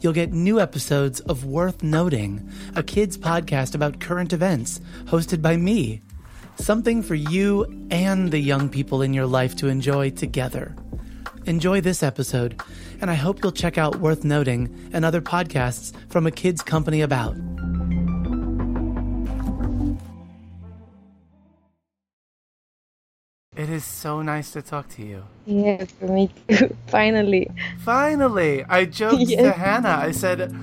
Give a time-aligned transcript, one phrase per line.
[0.00, 5.56] you'll get new episodes of Worth Noting, a kids podcast about current events, hosted by
[5.56, 6.02] me.
[6.56, 10.74] Something for you and the young people in your life to enjoy together.
[11.44, 12.60] Enjoy this episode,
[13.00, 17.02] and I hope you'll check out Worth Noting and other podcasts from a kids company
[17.02, 17.36] about.
[23.56, 25.22] It is so nice to talk to you.
[25.46, 26.76] Yes, for me too.
[26.88, 27.50] Finally.
[27.78, 29.98] Finally, I joked to Hannah.
[30.02, 30.54] I said,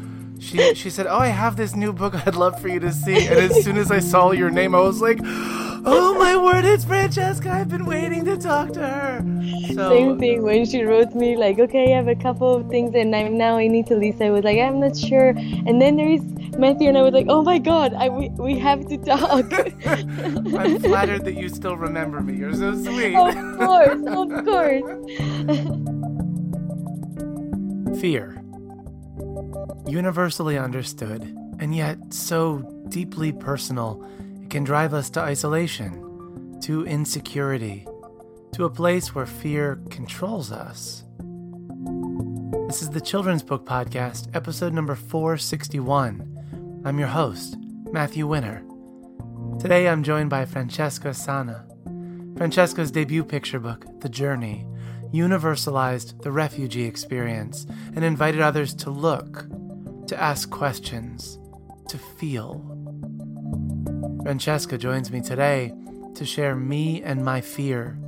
[0.43, 2.13] she she said, "Oh, I have this new book.
[2.27, 4.79] I'd love for you to see." And as soon as I saw your name, I
[4.79, 7.49] was like, "Oh my word, it's Francesca!
[7.49, 9.33] I've been waiting to talk to her."
[9.73, 12.93] So Same thing when she wrote me like, okay, I have a couple of things
[12.95, 14.17] and I'm, now I need to leave.
[14.17, 15.29] So I was like, I'm not sure.
[15.29, 16.21] And then there is
[16.57, 19.51] Matthew and I was like, oh my god, I, we, we have to talk.
[19.85, 22.35] I'm flattered that you still remember me.
[22.35, 23.15] You're so sweet.
[23.15, 24.83] of course, of course.
[27.99, 28.42] Fear.
[29.87, 31.21] Universally understood,
[31.59, 34.03] and yet so deeply personal,
[34.41, 37.85] it can drive us to isolation, to insecurity,
[38.53, 41.03] to a place where fear controls us.
[42.67, 46.81] This is the Children's Book Podcast, episode number 461.
[46.83, 47.55] I'm your host,
[47.91, 48.63] Matthew Winner.
[49.59, 51.67] Today I'm joined by Francesca Sanna.
[52.35, 54.65] Francesca's debut picture book, The Journey,
[55.13, 59.45] universalized the refugee experience and invited others to look,
[60.07, 61.37] to ask questions,
[61.87, 62.65] to feel.
[64.23, 65.71] Francesca joins me today
[66.15, 67.99] to share Me and My Fear,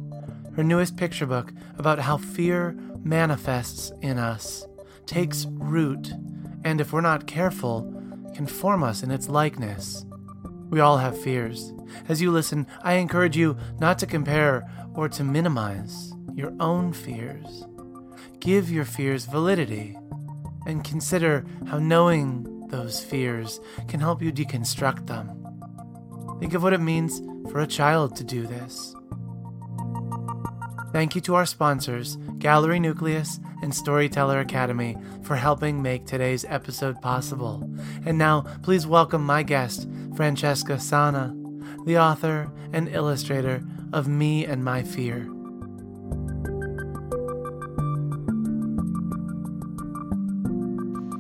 [0.56, 4.66] her newest picture book about how fear manifests in us,
[5.06, 6.12] takes root,
[6.64, 7.92] and if we're not careful,
[8.34, 10.06] can form us in its likeness.
[10.70, 11.72] We all have fears.
[12.10, 17.66] As you listen, I encourage you not to compare or to minimize your own fears.
[18.40, 19.98] Give your fears validity
[20.68, 25.30] and consider how knowing those fears can help you deconstruct them.
[26.40, 28.94] Think of what it means for a child to do this.
[30.92, 37.02] Thank you to our sponsors, Gallery Nucleus and Storyteller Academy, for helping make today's episode
[37.02, 37.70] possible.
[38.06, 41.36] And now, please welcome my guest, Francesca Sanna,
[41.86, 43.62] the author and illustrator
[43.94, 45.35] of Me and My Fear.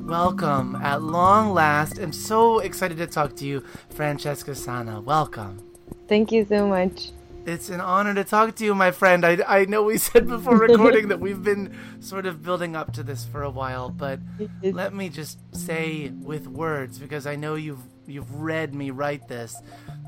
[0.05, 1.97] Welcome at long last.
[1.97, 5.01] I'm so excited to talk to you, Francesca Sanna.
[5.01, 5.67] Welcome.
[6.07, 7.09] Thank you so much.
[7.47, 9.25] It's an honor to talk to you, my friend.
[9.25, 13.03] I, I know we said before recording that we've been sort of building up to
[13.03, 14.19] this for a while, but
[14.61, 19.59] let me just say with words because I know you've you've read me write this,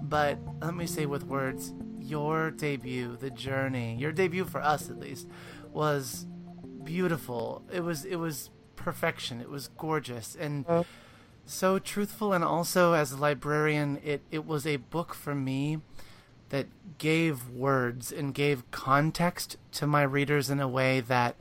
[0.03, 4.99] but let me say with words, your debut, the journey, your debut for us at
[4.99, 5.27] least,
[5.71, 6.27] was
[6.83, 7.63] beautiful.
[7.73, 9.41] It was it was perfection.
[9.41, 10.85] It was gorgeous and Oh.
[11.45, 15.81] so truthful and also as a librarian it, it was a book for me
[16.49, 16.67] that
[16.97, 21.35] gave words and gave context to my readers in a way that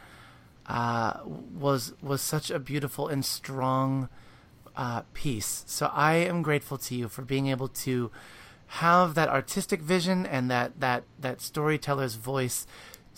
[0.67, 4.09] uh, was was such a beautiful and strong
[4.75, 5.63] uh, piece.
[5.67, 8.11] So I am grateful to you for being able to
[8.81, 12.67] have that artistic vision and that that that storyteller's voice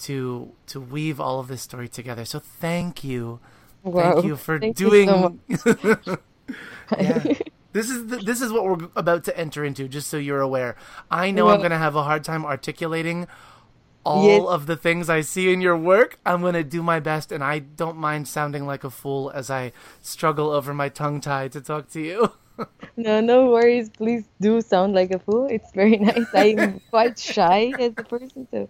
[0.03, 2.27] to to weave all of this story together.
[2.27, 3.41] So thank you,
[3.93, 4.13] Wow.
[4.15, 5.09] thank you for Thank you doing.
[5.09, 5.39] so
[6.99, 7.25] yeah.
[7.73, 9.89] This is the, this is what we're about to enter into.
[9.89, 10.77] Just so you're aware,
[11.11, 13.27] I know I'm going to have a hard time articulating
[14.05, 14.43] all Yes.
[14.49, 16.19] of the things I see in your work.
[16.25, 19.51] I'm going to do my best, and I don't mind sounding like a fool as
[19.51, 22.33] I struggle over my tongue tie to talk to you.
[22.97, 23.89] No, no worries.
[23.89, 25.47] Please do sound like a fool.
[25.47, 26.27] It's very nice.
[26.35, 28.69] I'm quite shy as a person, so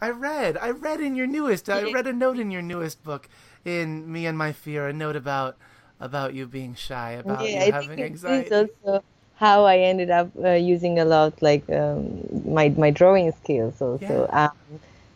[0.00, 3.28] I read, I read in your newest, I read a note in your newest book,
[3.64, 5.56] in Me and My Fear, a note about
[6.00, 8.46] about you being shy, about yeah, you I having anxiety.
[8.46, 8.52] is
[8.86, 9.04] also
[9.36, 14.28] how I ended up uh, using a lot like um, my my drawing skills also
[14.32, 14.52] um,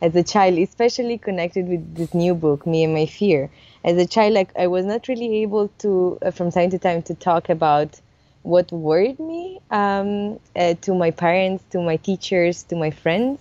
[0.00, 3.50] as a child, especially connected with this new book, Me and My Fear.
[3.85, 7.02] As a child, like I was not really able to, uh, from time to time,
[7.02, 8.00] to talk about
[8.43, 13.41] what worried me um, uh, to my parents, to my teachers, to my friends,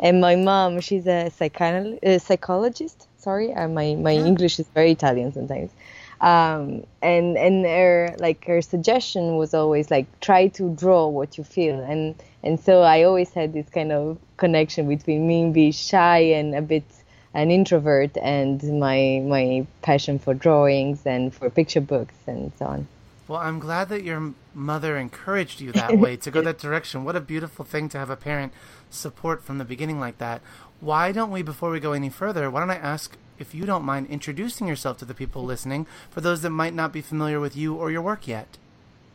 [0.00, 0.80] and my mom.
[0.80, 3.06] She's a, psychonal- a psychologist.
[3.20, 4.24] Sorry, uh, my my yeah.
[4.24, 5.70] English is very Italian sometimes.
[6.20, 11.44] Um, and and her like her suggestion was always like try to draw what you
[11.44, 16.18] feel and and so I always had this kind of connection between me being shy
[16.18, 16.84] and a bit
[17.32, 22.88] an introvert and my my passion for drawings and for picture books and so on.
[23.28, 27.04] Well, I'm glad that your mother encouraged you that way to go that direction.
[27.04, 28.52] What a beautiful thing to have a parent
[28.90, 30.42] support from the beginning like that.
[30.80, 33.84] Why don't we, before we go any further, why don't I ask if you don't
[33.84, 37.54] mind introducing yourself to the people listening for those that might not be familiar with
[37.54, 38.56] you or your work yet?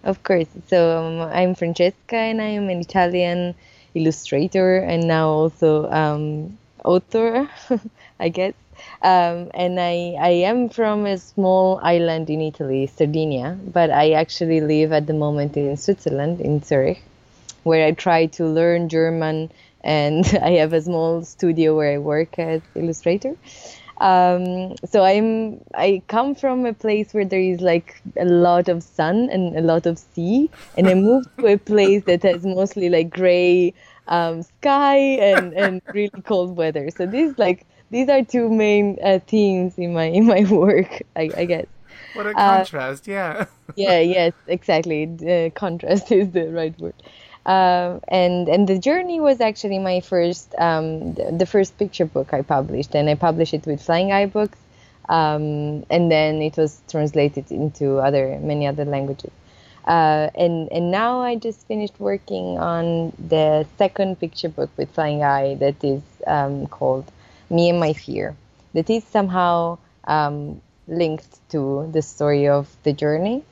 [0.04, 0.48] Of course.
[0.68, 3.56] So um, I'm Francesca and I am an Italian
[3.96, 7.50] illustrator and now also um, author,
[8.20, 8.54] I guess.
[9.02, 14.62] Um, and I, I am from a small island in Italy, Sardinia, but I actually
[14.62, 17.02] live at the moment in Switzerland, in Zurich,
[17.64, 19.50] where I try to learn German
[19.86, 23.36] and I have a small studio where I work as illustrator.
[24.02, 28.84] Um, so I'm I come from a place where there is like a lot of
[28.84, 32.90] sun and a lot of sea, and I moved to a place that has mostly
[32.90, 33.74] like gray
[34.08, 36.90] um, sky and, and really cold weather.
[36.90, 41.32] So these like these are two main uh, themes in my in my work, I,
[41.38, 41.68] I guess.
[42.14, 43.08] What a contrast!
[43.08, 43.46] Uh, yeah.
[43.76, 44.00] yeah.
[44.00, 44.34] Yes.
[44.48, 45.06] Exactly.
[45.06, 46.96] The contrast is the right word.
[47.46, 52.34] Uh, and and the journey was actually my first um, the, the, first picture book
[52.34, 54.58] I published, and I published it with Flying Eye Books,
[55.10, 59.32] um, and then it was translated into other many other languages.
[59.86, 65.24] Uh, and and now I just finished working on the second picture book with Flying
[65.24, 67.06] Eye that is um, called
[67.52, 68.36] Me and My Fear.
[68.74, 73.44] That is somehow um, linked to the story of the journey.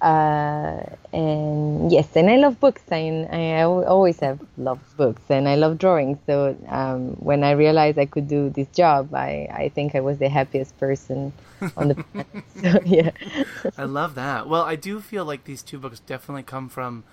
[0.00, 0.80] Uh,
[1.12, 2.82] and yes, and I love books.
[2.92, 6.18] I, I always have loved books, and I love drawing.
[6.26, 10.18] So um, when I realized I could do this job, I, I think I was
[10.18, 11.32] the happiest person
[11.76, 12.44] on the planet.
[12.62, 13.10] so, yeah.
[13.76, 14.48] I love that.
[14.48, 17.04] Well, I do feel like these two books definitely come from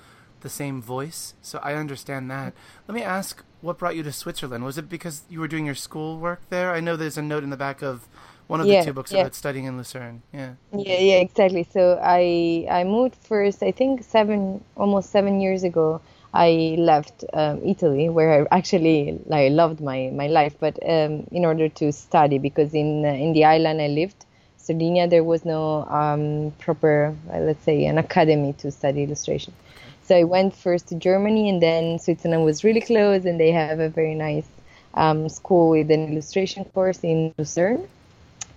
[0.41, 2.53] the same voice, so I understand that.
[2.87, 4.63] Let me ask, what brought you to Switzerland?
[4.63, 6.71] Was it because you were doing your school work there?
[6.71, 8.07] I know there's a note in the back of
[8.47, 9.21] one of yeah, the two books yeah.
[9.21, 10.21] about studying in Lucerne.
[10.33, 10.53] Yeah.
[10.71, 11.68] Yeah, yeah, exactly.
[11.71, 13.63] So I I moved first.
[13.63, 16.01] I think seven, almost seven years ago.
[16.33, 21.45] I left um, Italy, where I actually like loved my my life, but um, in
[21.45, 24.25] order to study, because in uh, in the island I lived,
[24.57, 29.53] Sardinia, there was no um, proper, uh, let's say, an academy to study illustration.
[30.03, 33.80] So I went first to Germany, and then Switzerland was really close, and they have
[33.80, 34.45] a very nice
[34.94, 37.88] um, school with an illustration course in Lucerne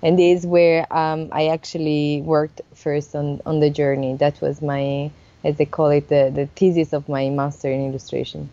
[0.02, 4.14] and this is where um, I actually worked first on, on the journey.
[4.14, 5.10] That was my,
[5.44, 8.48] as they call it, the, the thesis of my master in illustration.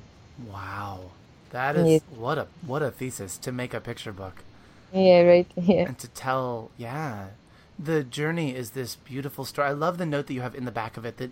[0.52, 1.12] Wow,
[1.52, 2.02] that is yes.
[2.16, 4.44] what a what a thesis to make a picture book.
[4.94, 5.48] Yeah, right.
[5.56, 7.28] Yeah, and to tell, yeah,
[7.78, 9.70] the journey is this beautiful story.
[9.70, 11.32] I love the note that you have in the back of it that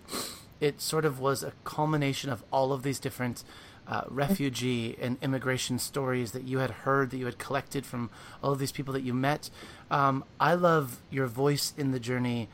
[0.60, 3.44] it sort of was a culmination of all of these different
[3.86, 8.10] uh, refugee and immigration stories that you had heard, that you had collected from
[8.42, 9.50] all of these people that you met.
[9.90, 12.48] Um, I love your voice in the journey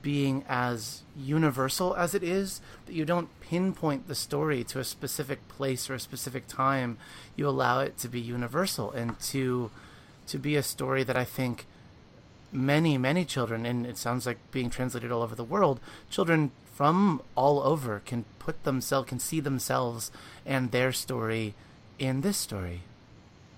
[0.00, 5.46] being as universal as it is, that you don't pinpoint the story to a specific
[5.48, 6.96] place or a specific time.
[7.36, 9.70] You allow it to be universal and to
[10.28, 11.66] to be a story that I think
[12.52, 15.80] many, many children, and it sounds like being translated all over the world,
[16.10, 20.10] children from all over can put themselves, can see themselves
[20.44, 21.54] and their story
[21.98, 22.80] in this story.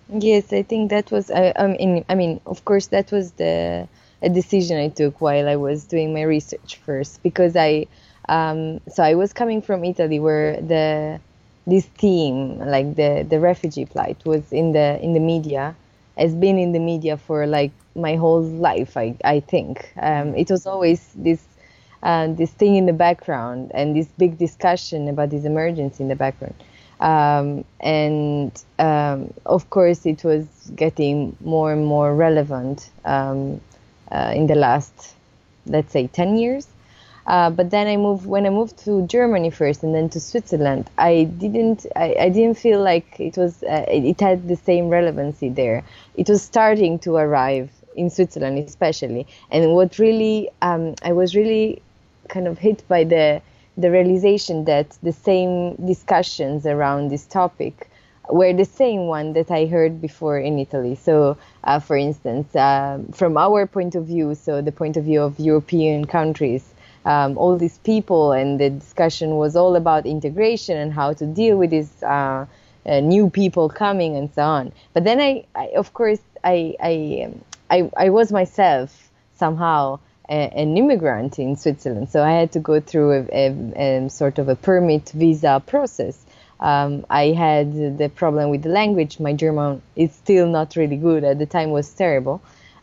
[0.08, 1.30] Yes, I think that was.
[1.30, 3.88] I, I mean, I mean, of course, that was the
[4.20, 7.86] a decision I took while I was doing my research first because I.
[8.28, 11.20] Um, so I was coming from Italy, where the
[11.66, 15.74] this theme, like the the refugee plight, was in the in the media,
[16.18, 18.98] has been in the media for like my whole life.
[18.98, 21.40] I I think um, it was always this
[22.04, 26.14] uh, this thing in the background and this big discussion about this emergency in the
[26.14, 26.54] background.
[27.00, 30.46] Um, and um, of course, it was
[30.76, 33.60] getting more and more relevant um,
[34.12, 35.14] uh, in the last,
[35.66, 36.68] let's say, 10 years.
[37.26, 40.90] Uh, but then I moved when I moved to Germany first, and then to Switzerland.
[40.98, 45.48] I didn't I, I didn't feel like it was uh, it had the same relevancy
[45.48, 45.84] there.
[46.16, 49.26] It was starting to arrive in Switzerland, especially.
[49.50, 51.80] And what really um, I was really
[52.28, 53.40] kind of hit by the
[53.76, 57.90] the realization that the same discussions around this topic
[58.30, 60.94] were the same one that I heard before in Italy.
[60.94, 65.22] So, uh, for instance, uh, from our point of view, so the point of view
[65.22, 66.64] of European countries,
[67.04, 71.58] um, all these people, and the discussion was all about integration and how to deal
[71.58, 72.46] with these uh,
[72.86, 74.72] uh, new people coming and so on.
[74.94, 80.76] But then I, I of course, I, I, um, I, I was myself somehow an
[80.76, 84.56] immigrant in Switzerland, so I had to go through a, a, a sort of a
[84.56, 86.24] permit visa process.
[86.60, 89.20] Um, I had the problem with the language.
[89.20, 91.24] My German is still not really good.
[91.24, 92.40] At the time, was terrible,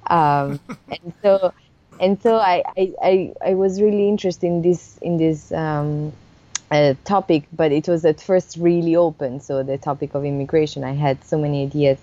[0.08, 1.54] um, and so
[2.00, 6.12] and so I, I, I, I, was really interested in this in this um,
[6.70, 9.40] uh, topic, but it was at first really open.
[9.40, 12.00] So the topic of immigration, I had so many ideas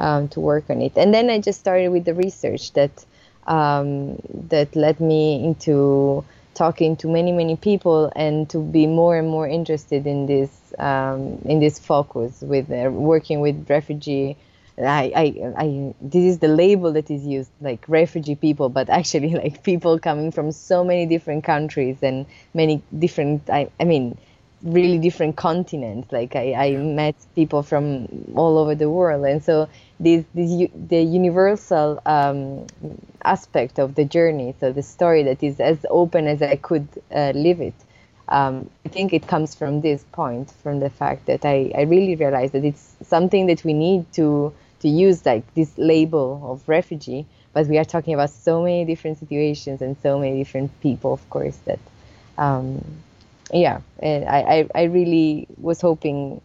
[0.00, 3.04] um, to work on it, and then I just started with the research that
[3.46, 4.16] um,
[4.48, 9.48] that led me into talking to many many people and to be more and more
[9.48, 14.36] interested in this um, in this focus with uh, working with refugee
[14.78, 19.30] I, I, I, this is the label that is used, like refugee people, but actually
[19.42, 24.18] like people coming from so many different countries and many different, I, I mean,
[24.62, 26.12] really different continents.
[26.12, 29.68] Like I, I met people from all over the world, and so
[30.00, 32.66] this, this the universal um,
[33.24, 37.32] aspect of the journey, so the story that is as open as I could uh,
[37.34, 37.74] live it.
[38.28, 42.14] Um, I think it comes from this point, from the fact that I, I really
[42.14, 47.24] realized that it's something that we need to to use like this label of refugee,
[47.52, 51.28] but we are talking about so many different situations and so many different people, of
[51.30, 51.78] course, that
[52.36, 52.84] um,
[53.52, 56.40] yeah, I, I, I really was hoping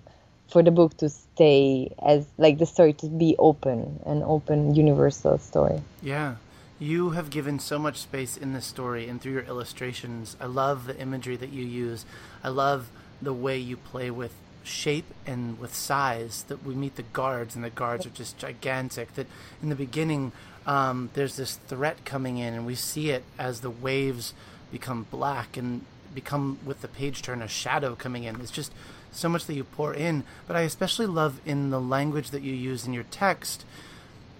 [0.50, 5.38] for the book to stay as like the story to be open, an open universal
[5.38, 5.82] story.
[6.02, 6.36] Yeah.
[6.80, 10.38] You have given so much space in this story and through your illustrations.
[10.40, 12.06] I love the imagery that you use.
[12.44, 14.34] I love the way you play with
[14.64, 16.44] shape and with size.
[16.50, 19.16] That we meet the guards, and the guards are just gigantic.
[19.16, 19.26] That
[19.64, 20.34] in the beginning,
[20.68, 24.36] um, there's this threat coming in, and we see it as the waves
[24.72, 25.84] become black and
[26.18, 28.42] become with the page turn a shadow coming in.
[28.42, 28.74] It's just
[29.12, 30.24] so much that you pour in.
[30.48, 33.66] But I especially love in the language that you use in your text,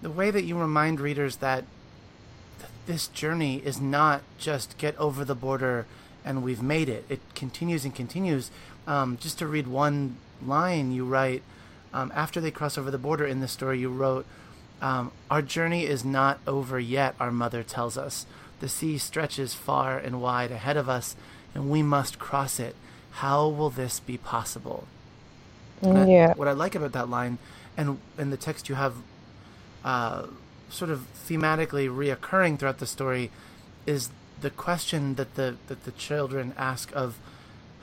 [0.02, 1.62] the way that you remind readers that
[2.86, 5.86] this journey is not just get over the border
[6.24, 7.04] and we've made it.
[7.08, 8.50] It continues and continues.
[8.88, 11.42] Um, just to read one line, you write,
[11.94, 14.26] um, after they cross over the border in the story, you wrote,
[14.82, 18.26] um, Our journey is not over yet, our mother tells us.
[18.60, 21.14] The sea stretches far and wide ahead of us,
[21.58, 22.76] and we must cross it.
[23.14, 24.86] How will this be possible?
[25.82, 26.30] Yeah.
[26.30, 27.38] I, what I like about that line,
[27.76, 28.94] and in the text you have
[29.84, 30.26] uh,
[30.70, 33.32] sort of thematically reoccurring throughout the story,
[33.86, 34.10] is
[34.40, 37.18] the question that the that the children ask of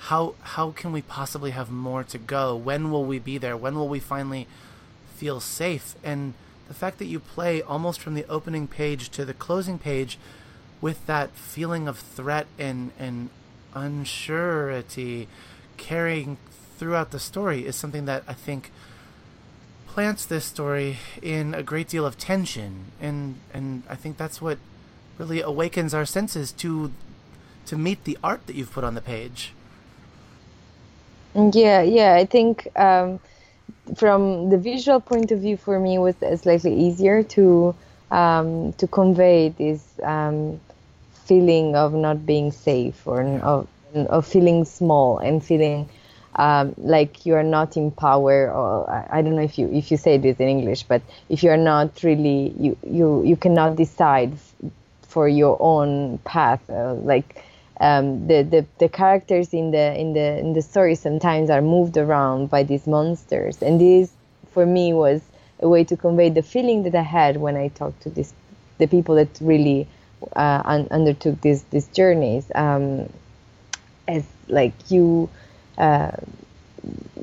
[0.08, 2.56] how how can we possibly have more to go?
[2.56, 3.58] When will we be there?
[3.58, 4.48] When will we finally
[5.16, 5.96] feel safe?
[6.02, 6.34] And
[6.70, 10.18] the fact that you play almost from the opening page to the closing page
[10.80, 13.30] with that feeling of threat and and
[13.76, 15.28] unsurety
[15.78, 16.38] carrying
[16.78, 18.72] throughout the story is something that I think
[19.88, 24.58] plants this story in a great deal of tension and and I think that's what
[25.18, 26.92] really awakens our senses to
[27.66, 29.54] to meet the art that you've put on the page.
[31.34, 33.20] Yeah, yeah, I think um,
[33.96, 37.76] from the visual point of view, for me, it was slightly easier to
[38.12, 40.60] um, to convey this um,
[41.26, 45.90] feeling of not being safe or of, of feeling small and feeling
[46.36, 49.90] um, like you are not in power or I, I, don't know if you if
[49.90, 53.78] you say this in English but if you are not really you you you cannot
[53.78, 54.34] decide
[55.02, 57.42] for your own path uh, like
[57.80, 61.98] um, the, the the characters in the in the in the story sometimes are moved
[61.98, 63.62] around by these monsters.
[63.62, 64.12] And this
[64.52, 65.22] for me was
[65.60, 68.34] a way to convey the feeling that I had when I talked to this
[68.78, 69.88] the people that really
[70.36, 73.10] uh, un- undertook these these journeys um,
[74.08, 75.30] as like you
[75.78, 76.12] uh,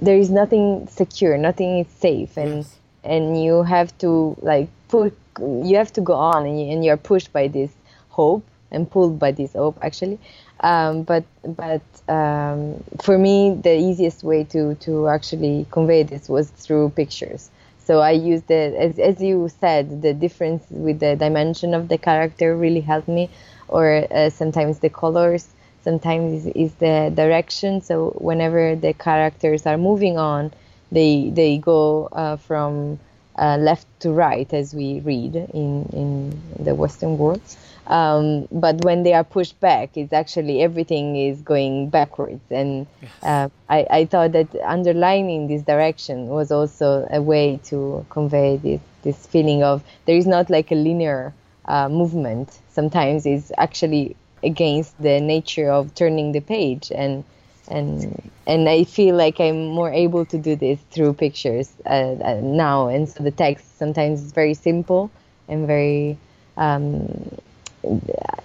[0.01, 2.79] there is nothing secure nothing is safe and yes.
[3.05, 6.97] and you have to like put you have to go on and, you, and you're
[6.97, 7.71] pushed by this
[8.09, 10.19] hope and pulled by this hope actually
[10.61, 16.51] um, but but um, for me the easiest way to to actually convey this was
[16.51, 17.51] through pictures
[17.85, 21.99] so i used the as, as you said the difference with the dimension of the
[21.99, 23.29] character really helped me
[23.69, 25.49] or uh, sometimes the colors
[25.83, 27.81] sometimes is, is the direction.
[27.81, 30.53] So whenever the characters are moving on
[30.91, 32.99] they they go uh, from
[33.37, 37.41] uh, left to right as we read in in the western world
[37.87, 42.41] um, but when they are pushed back, it's actually everything is going backwards.
[42.51, 42.87] And
[43.23, 48.81] uh, I, I thought that underlining this direction was also a way to convey this,
[49.03, 51.35] this feeling of there is not like a linear
[51.65, 52.61] uh, movement.
[52.71, 57.25] Sometimes it's actually against the nature of turning the page and
[57.73, 62.41] and and I feel like I'm more able to do this through pictures uh, uh,
[62.43, 62.89] now.
[62.89, 65.11] And so the text sometimes is very simple
[65.49, 66.19] and very
[66.57, 67.39] um,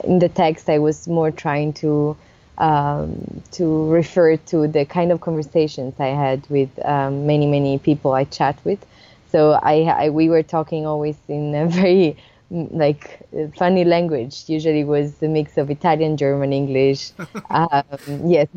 [0.03, 2.15] in the text I was more trying to
[2.57, 8.13] um, to refer to the kind of conversations I had with um, many many people
[8.13, 8.83] I chat with.
[9.31, 12.17] So I, I we were talking always in a very
[12.49, 13.19] like
[13.57, 17.11] funny language usually was the mix of Italian, German, English.
[17.49, 17.83] um,
[18.25, 18.47] yes,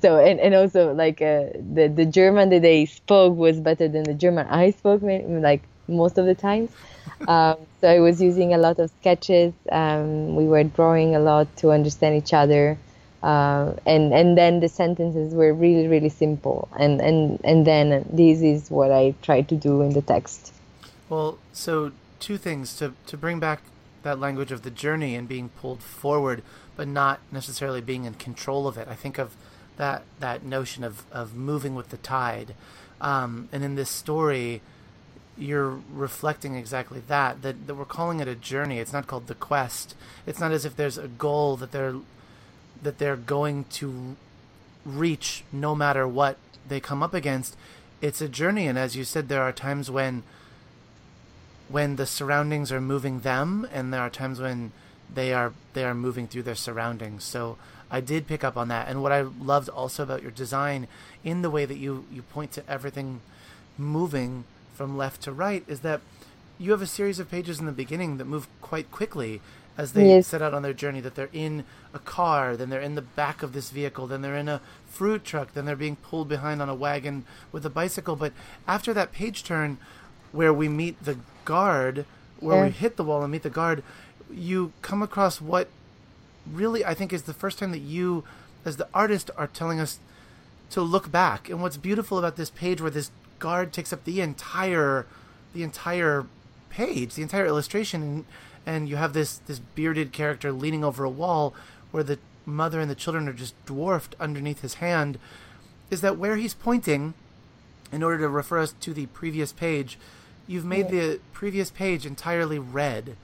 [0.00, 4.04] so and, and also like uh, the the German that they spoke was better than
[4.04, 6.70] the German I spoke, like most of the times.
[7.28, 9.54] Um, so I was using a lot of sketches.
[9.70, 12.76] Um, we were drawing a lot to understand each other.
[13.22, 18.42] Uh, and and then the sentences were really really simple and and and then this
[18.42, 20.52] is what I tried to do in the text.
[21.08, 23.62] Well, so two things to to bring back
[24.02, 26.42] that language of the journey and being pulled forward,
[26.76, 28.88] but not necessarily being in control of it.
[28.88, 29.36] I think of
[29.76, 32.54] that that notion of of moving with the tide,
[33.00, 34.62] um, and in this story,
[35.36, 38.78] you're reflecting exactly that, that that we're calling it a journey.
[38.78, 39.94] It's not called the quest.
[40.24, 41.96] It's not as if there's a goal that they're
[42.82, 44.16] that they're going to
[44.84, 46.36] reach no matter what
[46.68, 47.56] they come up against.
[48.00, 50.22] It's a journey, and as you said, there are times when
[51.68, 54.72] when the surroundings are moving them, and there are times when
[55.12, 57.24] they are they are moving through their surroundings.
[57.24, 57.56] So
[57.90, 60.88] I did pick up on that, and what I loved also about your design,
[61.24, 63.20] in the way that you you point to everything
[63.78, 66.00] moving from left to right, is that
[66.58, 69.40] you have a series of pages in the beginning that move quite quickly
[69.76, 70.26] as they yes.
[70.26, 71.64] set out on their journey that they're in
[71.94, 75.24] a car then they're in the back of this vehicle then they're in a fruit
[75.24, 78.32] truck then they're being pulled behind on a wagon with a bicycle but
[78.68, 79.78] after that page turn
[80.30, 82.04] where we meet the guard,
[82.40, 82.64] where yeah.
[82.66, 83.82] we hit the wall and meet the guard,
[84.30, 85.68] you come across what
[86.50, 88.24] really I think is the first time that you,
[88.64, 89.98] as the artist, are telling us
[90.70, 91.48] to look back.
[91.48, 95.06] And what's beautiful about this page, where this guard takes up the entire,
[95.54, 96.26] the entire
[96.70, 98.24] page, the entire illustration, and,
[98.64, 101.54] and you have this this bearded character leaning over a wall,
[101.90, 105.18] where the mother and the children are just dwarfed underneath his hand,
[105.90, 107.14] is that where he's pointing,
[107.92, 109.98] in order to refer us to the previous page
[110.46, 111.00] You've made yeah.
[111.00, 113.16] the previous page entirely red,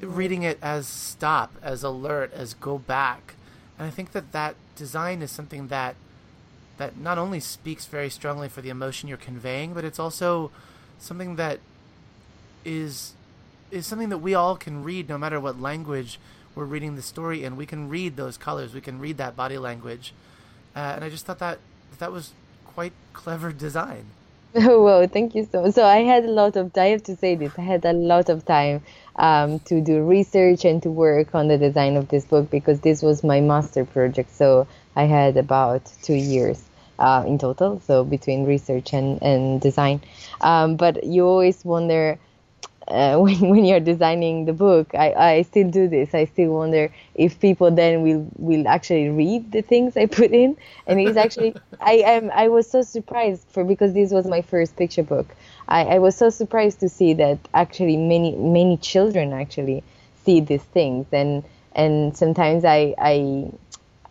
[0.00, 3.34] reading it as stop, as alert, as go back.
[3.78, 5.96] And I think that that design is something that
[6.76, 10.50] that not only speaks very strongly for the emotion you're conveying, but it's also
[10.98, 11.60] something that
[12.64, 13.12] is
[13.70, 16.18] is something that we all can read no matter what language
[16.54, 17.56] we're reading the story in.
[17.56, 20.12] We can read those colors, we can read that body language.
[20.74, 21.58] Uh, and I just thought that
[21.98, 22.32] that was
[22.64, 24.06] quite clever design.
[24.54, 25.74] Oh, well, thank you so much.
[25.74, 28.28] So I had a lot of, I have to say this, I had a lot
[28.28, 28.82] of time
[29.16, 33.02] um, to do research and to work on the design of this book because this
[33.02, 34.30] was my master project.
[34.30, 40.02] So I had about two years uh, in total, so between research and, and design.
[40.40, 42.18] Um, but you always wonder,
[42.88, 46.14] uh, when when you're designing the book, I, I still do this.
[46.14, 50.56] I still wonder if people then will will actually read the things I put in.
[50.86, 54.76] And it's actually I am I was so surprised for because this was my first
[54.76, 55.34] picture book.
[55.68, 59.84] I, I was so surprised to see that actually many many children actually
[60.24, 63.50] see these things and and sometimes I I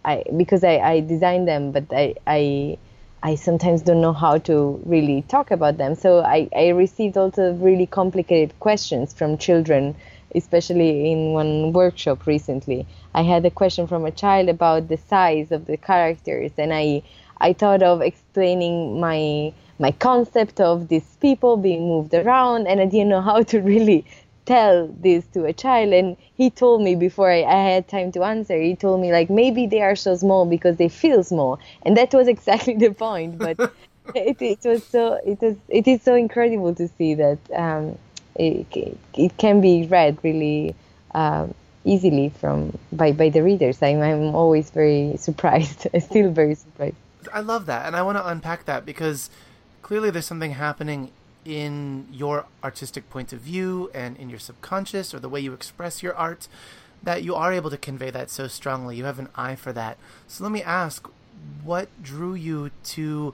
[0.05, 2.77] I because I, I design them but I I
[3.21, 5.95] I sometimes don't know how to really talk about them.
[5.95, 9.95] So I, I received also really complicated questions from children,
[10.35, 12.87] especially in one workshop recently.
[13.13, 17.03] I had a question from a child about the size of the characters, and I
[17.41, 22.85] I thought of explaining my my concept of these people being moved around, and I
[22.85, 24.05] didn't know how to really
[24.49, 28.23] tell this to a child and he told me before I, I, had time to
[28.23, 31.59] answer he told me like maybe they are so small because they feel small.
[31.83, 33.59] And that was exactly the point but
[34.15, 37.95] it, it was so it was it is so incredible to see that um,
[38.35, 38.65] it,
[39.13, 40.73] it can be read really
[41.13, 41.53] um,
[41.85, 43.83] easily from by, by the readers.
[43.83, 46.95] I'm, I'm always very surprised still very surprised.
[47.31, 49.29] I love that and I want to unpack that because
[49.83, 51.11] clearly there's something happening
[51.45, 56.03] in your artistic point of view and in your subconscious or the way you express
[56.03, 56.47] your art
[57.01, 58.97] that you are able to convey that so strongly.
[58.97, 59.97] You have an eye for that.
[60.27, 61.07] So let me ask,
[61.63, 63.33] what drew you to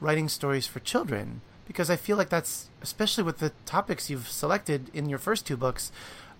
[0.00, 1.42] writing stories for children?
[1.66, 5.56] Because I feel like that's, especially with the topics you've selected in your first two
[5.56, 5.92] books,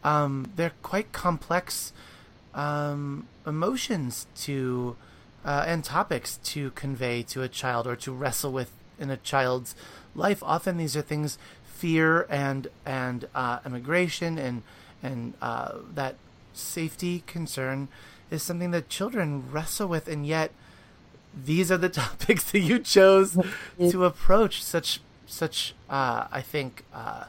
[0.03, 1.93] um, they're quite complex
[2.55, 4.97] um, emotions to
[5.45, 9.75] uh, and topics to convey to a child or to wrestle with in a child's
[10.15, 10.43] life.
[10.43, 14.63] Often these are things fear and and uh, immigration and
[15.03, 16.17] and uh, that
[16.53, 17.89] safety concern
[18.31, 20.53] is something that children wrestle with, and yet
[21.35, 23.37] these are the topics that you chose
[23.79, 24.63] to approach.
[24.63, 27.25] Such such uh, I think uh,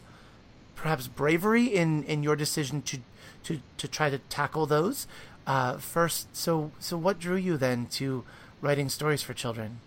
[0.76, 3.00] perhaps bravery in in your decision to
[3.44, 5.08] to to try to tackle those
[5.48, 6.36] uh, first.
[6.36, 8.24] So so what drew you then to
[8.62, 9.80] writing stories for children?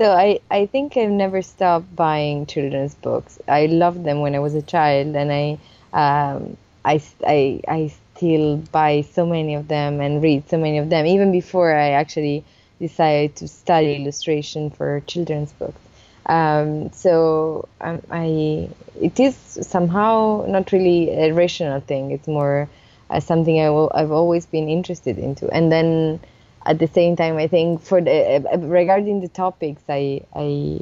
[0.00, 3.38] So I, I think I've never stopped buying children's books.
[3.46, 5.58] I loved them when I was a child, and I
[5.92, 10.88] um, I, I, I still buy so many of them and read so many of
[10.88, 12.44] them, even before I actually
[12.78, 15.82] decided to study illustration for children's books.
[16.24, 18.70] Um, so um, I,
[19.02, 22.12] it is somehow not really a rational thing.
[22.12, 22.70] It's more
[23.10, 25.50] uh, something I've always been interested into.
[25.50, 26.20] And then
[26.66, 30.80] at the same time, I think for the regarding the topics I I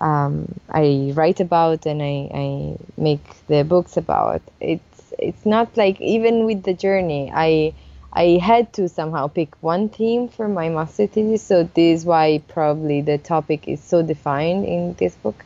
[0.00, 6.00] um, I write about and I, I make the books about, it's it's not like
[6.00, 7.74] even with the journey, I
[8.12, 11.42] I had to somehow pick one theme for my master thesis.
[11.42, 15.44] So this is why probably the topic is so defined in this book.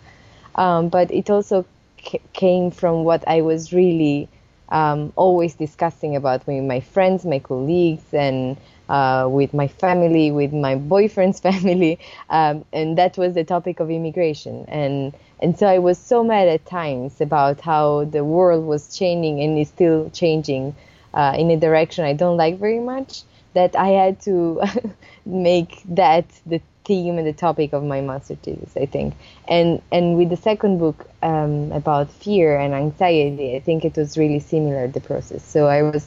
[0.55, 1.65] Um, but it also
[2.03, 4.29] c- came from what I was really
[4.71, 8.57] um, always discussing about with my friends, my colleagues, and
[8.89, 11.99] uh, with my family, with my boyfriend's family,
[12.31, 14.65] um, and that was the topic of immigration.
[14.69, 19.41] And and so I was so mad at times about how the world was changing
[19.41, 20.75] and is still changing
[21.15, 23.23] uh, in a direction I don't like very much.
[23.55, 24.63] That I had to
[25.27, 29.15] make that the theme and the topic of my master thesis, I think.
[29.47, 34.17] And and with the second book um, about fear and anxiety, I think it was
[34.19, 35.45] really similar the process.
[35.45, 36.05] So I was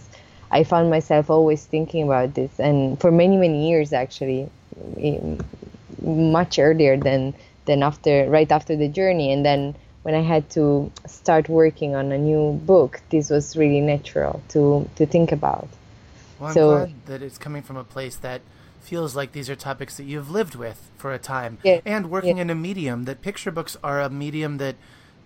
[0.52, 4.50] I found myself always thinking about this, and for many many years actually,
[6.02, 7.34] much earlier than
[7.66, 12.12] than after right after the journey, and then when I had to start working on
[12.12, 15.70] a new book, this was really natural to to think about.
[16.40, 18.42] Well, I'm so, glad that it's coming from a place that
[18.82, 22.38] feels like these are topics that you've lived with for a time, yeah, and working
[22.38, 22.44] yeah.
[22.44, 24.76] in a medium that picture books are a medium that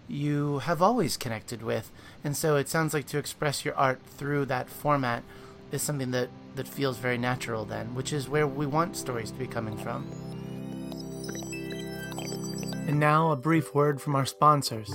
[0.07, 1.91] you have always connected with.
[2.25, 5.23] And so it sounds like to express your art through that format
[5.71, 9.37] is something that, that feels very natural then, which is where we want stories to
[9.37, 10.07] be coming from.
[12.87, 14.89] And now a brief word from our sponsors.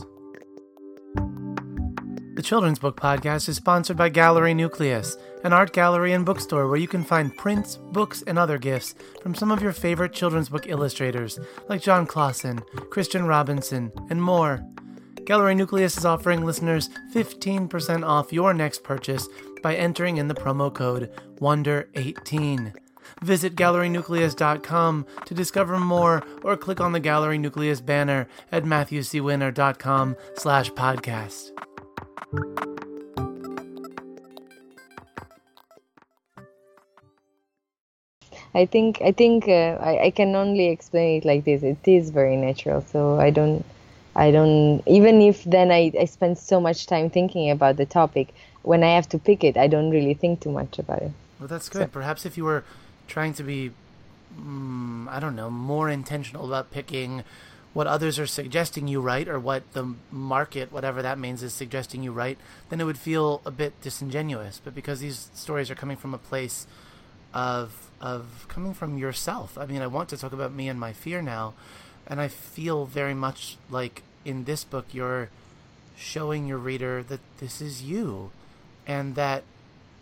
[2.35, 6.79] The Children's Book Podcast is sponsored by Gallery Nucleus, an art gallery and bookstore where
[6.79, 10.67] you can find prints, books, and other gifts from some of your favorite children's book
[10.67, 11.39] illustrators
[11.69, 14.65] like Jon Klassen, Christian Robinson, and more.
[15.31, 19.29] Gallery Nucleus is offering listeners 15% off your next purchase
[19.63, 22.75] by entering in the promo code WONDER18.
[23.23, 30.73] Visit GalleryNucleus.com to discover more or click on the Gallery Nucleus banner at MatthewCWinner.com slash
[30.73, 31.53] podcast.
[38.53, 41.63] I think I think uh, I, I can only explain it like this.
[41.63, 43.65] It is very natural, so I don't
[44.17, 48.35] I don't even if then I, I spend so much time thinking about the topic
[48.63, 51.13] when I have to pick it I don't really think too much about it.
[51.39, 51.83] Well that's good.
[51.83, 52.65] So, Perhaps if you were
[53.09, 53.71] trying to be
[54.39, 57.25] mm, I don't know more intentional about picking
[57.73, 62.03] what others are suggesting you write or what the market whatever that means is suggesting
[62.03, 62.37] you write
[62.69, 66.19] then it would feel a bit disingenuous but because these stories are coming from a
[66.19, 66.67] place
[67.33, 69.57] of of coming from yourself.
[69.59, 71.55] I mean I want to talk about me and my fear now
[72.11, 75.31] and I feel very much like in this book you're
[75.97, 78.33] showing your reader that this is you
[78.87, 79.45] and that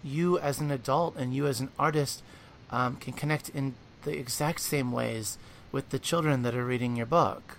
[0.03, 2.23] you as an adult and you as an artist
[2.71, 5.37] um, can connect in the exact same ways
[5.71, 7.59] with the children that are reading your book.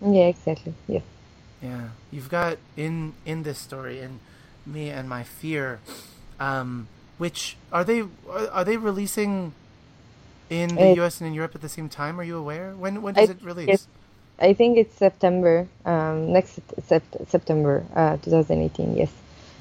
[0.00, 0.74] Yeah exactly.
[0.86, 1.00] Yeah.
[1.60, 1.88] Yeah.
[2.12, 4.20] You've got in in this story in
[4.64, 5.80] me and my fear
[6.38, 9.52] um, which are they are, are they releasing
[10.62, 11.20] in the U.S.
[11.20, 12.18] and in Europe at the same time?
[12.20, 12.74] Are you aware?
[12.74, 13.68] When when does I, it release?
[13.68, 13.88] Yes,
[14.38, 18.96] I think it's September, um, next sept- September, uh, 2018.
[18.96, 19.12] Yes.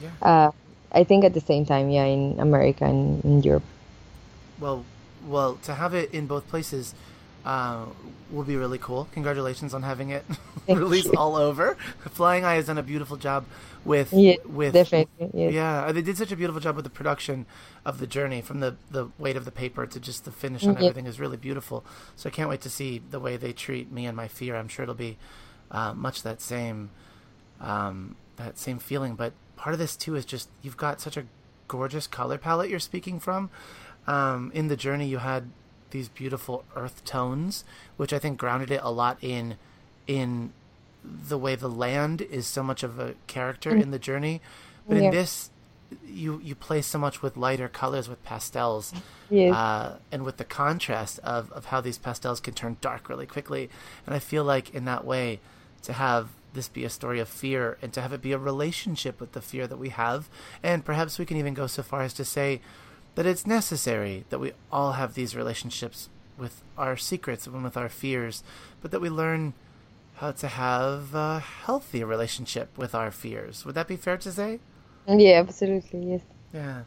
[0.02, 0.10] Yeah.
[0.22, 0.52] Uh,
[0.92, 3.64] I think at the same time, yeah, in America and in Europe.
[4.60, 4.86] Well,
[5.28, 6.94] well, to have it in both places
[7.46, 7.86] uh,
[8.32, 9.08] will be really cool.
[9.12, 10.26] Congratulations on having it
[10.68, 11.78] released all over.
[12.12, 13.46] Flying Eye has done a beautiful job
[13.86, 15.54] with yeah, with definitely yes.
[15.54, 17.46] yeah they did such a beautiful job with the production
[17.86, 20.74] of the journey from the the weight of the paper to just the finish on
[20.74, 20.90] yeah.
[20.90, 21.84] everything is really beautiful
[22.16, 24.68] so i can't wait to see the way they treat me and my fear i'm
[24.68, 25.18] sure it'll be
[25.72, 26.90] uh, much that same
[27.60, 31.26] um, that same feeling but part of this too is just you've got such a
[31.68, 33.50] gorgeous color palette you're speaking from
[34.08, 35.50] um, in the journey you had
[35.94, 37.64] these beautiful earth tones
[37.96, 39.56] which i think grounded it a lot in
[40.06, 40.52] in
[41.04, 43.82] the way the land is so much of a character mm.
[43.82, 44.42] in the journey,
[44.88, 45.04] but yeah.
[45.04, 45.50] in this,
[46.08, 48.94] you you play so much with lighter colors with pastels
[49.30, 49.54] Yes.
[49.54, 53.70] uh, and with the contrast of, of how these pastels can turn dark really quickly
[54.08, 55.40] and i feel like in that way
[55.84, 59.20] to have this be a story of fear and to have it be a relationship
[59.20, 60.30] with the fear that we have
[60.64, 62.60] and perhaps we can even go so far as to say
[63.16, 67.90] that it's necessary that we all have these relationships with our secrets and with our
[67.90, 68.44] fears
[68.82, 69.54] but that we learn
[70.16, 74.60] how to have a healthy relationship with our fears would that be fair to say
[75.08, 76.12] yeah, absolutely.
[76.12, 76.22] Yes.
[76.54, 76.84] yeah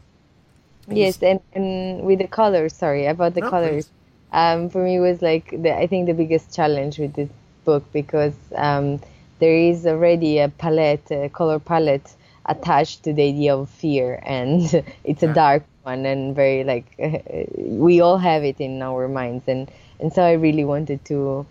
[0.89, 3.89] Yes, and, and with the colors, sorry about the No, colors.
[4.31, 7.29] Um, for me, was like the, I think the biggest challenge with this
[7.65, 9.01] book because um,
[9.39, 14.83] there is already a palette, a color palette attached to the idea of fear, and
[15.03, 16.85] it's a dark and very like
[17.55, 19.69] we all have it in our minds, and
[19.99, 21.45] and so I really wanted to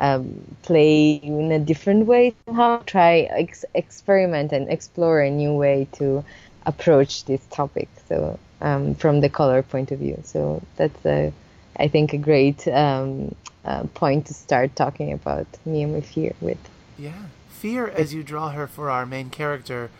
[0.00, 5.88] um, play in a different way somehow, try ex- experiment and explore a new way
[5.92, 6.24] to
[6.66, 7.88] approach this topic.
[8.08, 11.32] So um, from the color point of view, so that's a,
[11.76, 16.34] I think a great um, uh, point to start talking about me and my fear
[16.40, 16.58] with.
[16.96, 17.12] Yeah.
[17.50, 19.90] Fear, as you draw her for our main character,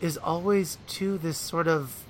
[0.00, 2.02] is always to this sort of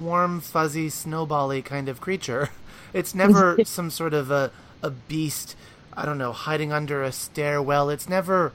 [0.00, 2.50] warm, fuzzy, snowbally kind of creature.
[2.92, 4.50] It's never some sort of a,
[4.82, 5.54] a beast,
[5.96, 7.88] I don't know, hiding under a stairwell.
[7.88, 8.52] It's never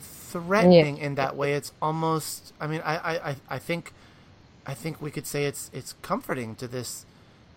[0.00, 1.54] threatening in that way.
[1.54, 3.92] It's almost I mean, I, I, I- I think
[4.66, 7.06] I think we could say it's it's comforting to this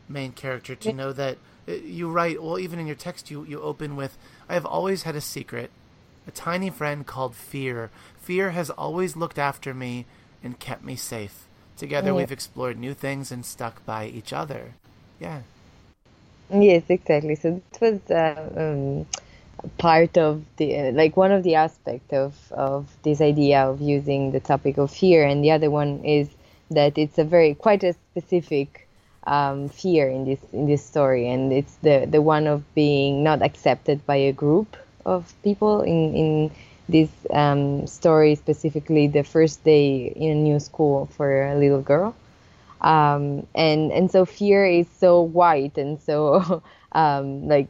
[0.09, 3.61] main character to know that uh, you write well even in your text you you
[3.61, 4.17] open with
[4.49, 5.71] I have always had a secret
[6.27, 10.05] a tiny friend called fear fear has always looked after me
[10.43, 12.17] and kept me safe together Yeah.
[12.17, 14.73] we've explored new things and stuck by each other
[15.19, 15.41] yeah
[16.53, 17.35] Yes, exactly.
[17.35, 19.05] So it was uh, um,
[19.77, 24.31] part of the uh, like one of the aspect of of this idea of using
[24.31, 26.27] the topic of fear, and the other one is
[26.69, 28.87] that it's a very quite a specific
[29.27, 33.41] um, fear in this in this story, and it's the the one of being not
[33.41, 36.51] accepted by a group of people in in
[36.91, 42.15] this um, story specifically the first day in a new school for a little girl
[42.81, 46.61] um, and and so fear is so white and so
[46.93, 47.67] um, like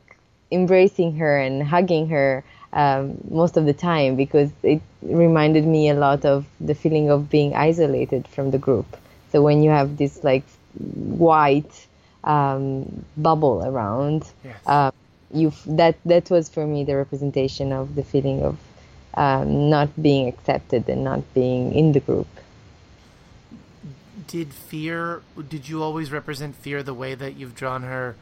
[0.51, 5.93] embracing her and hugging her um, most of the time because it reminded me a
[5.93, 8.86] lot of the feeling of being isolated from the group.
[9.31, 10.43] So when you have this like
[10.86, 11.88] white
[12.23, 14.55] um, bubble around, Yes.
[14.65, 14.91] uh,
[15.34, 18.57] you that that was for me the representation of the feeling of
[19.15, 22.28] um, not being accepted and not being in the group.
[24.28, 28.15] did fear did you always represent fear the way that you've drawn her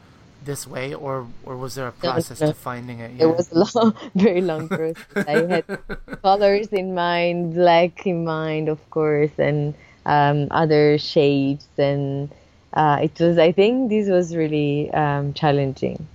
[0.44, 2.48] this way or or was there a process no.
[2.48, 5.28] to finding it It was a long, very long process.
[5.28, 5.64] I had
[6.22, 9.74] colors in mind, black in mind, of course, and
[10.06, 12.30] um, other shapes, and
[12.72, 13.38] uh, it was.
[13.38, 16.06] I think this was really um, challenging,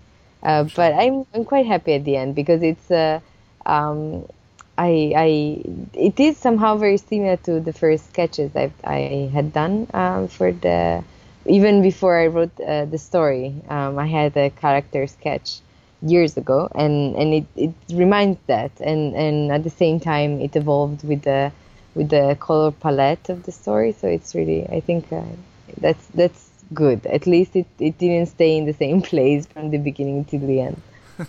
[0.44, 2.90] uh, but I'm I'm quite happy at the end because it's.
[2.90, 3.20] Uh,
[3.66, 4.26] um,
[4.78, 5.62] I, I
[5.94, 10.52] it is somehow very similar to the first sketches I I had done um, for
[10.52, 11.04] the
[11.46, 13.54] even before I wrote uh, the story.
[13.70, 15.60] Um, I had a character sketch
[16.02, 20.56] years ago, and, and it, it reminds that, and, and at the same time it
[20.56, 21.52] evolved with the
[21.94, 23.92] with the color palette of the story.
[23.92, 25.24] So it's really I think uh,
[25.80, 27.06] that's that's good.
[27.06, 30.62] At least it, it didn't stay in the same place from the beginning to the
[30.62, 30.82] end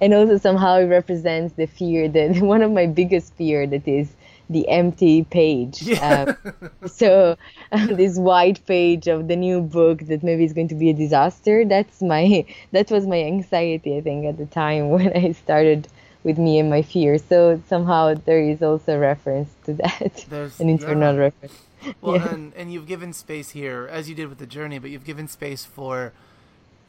[0.00, 4.08] and also somehow it represents the fear that one of my biggest fear that is
[4.48, 6.34] the empty page Yeah.
[6.52, 7.36] um, so
[7.72, 10.94] um, this white page of the new book that maybe is going to be a
[10.94, 15.86] disaster that's my that was my anxiety i think at the time when i started
[16.24, 20.58] with me and my fear so somehow there is also a reference to that There's-
[20.60, 21.20] an internal yeah.
[21.20, 21.56] reference
[22.02, 22.34] Well, Yeah.
[22.34, 25.26] and and you've given space here, as you did with the journey, but you've given
[25.28, 26.12] space for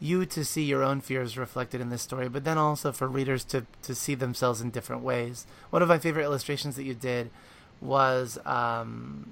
[0.02, 3.44] you to see your own fears reflected in this story, but then also for readers
[3.46, 5.46] to to see themselves in different ways.
[5.70, 7.30] One of my favorite illustrations that you did
[7.80, 9.32] was um,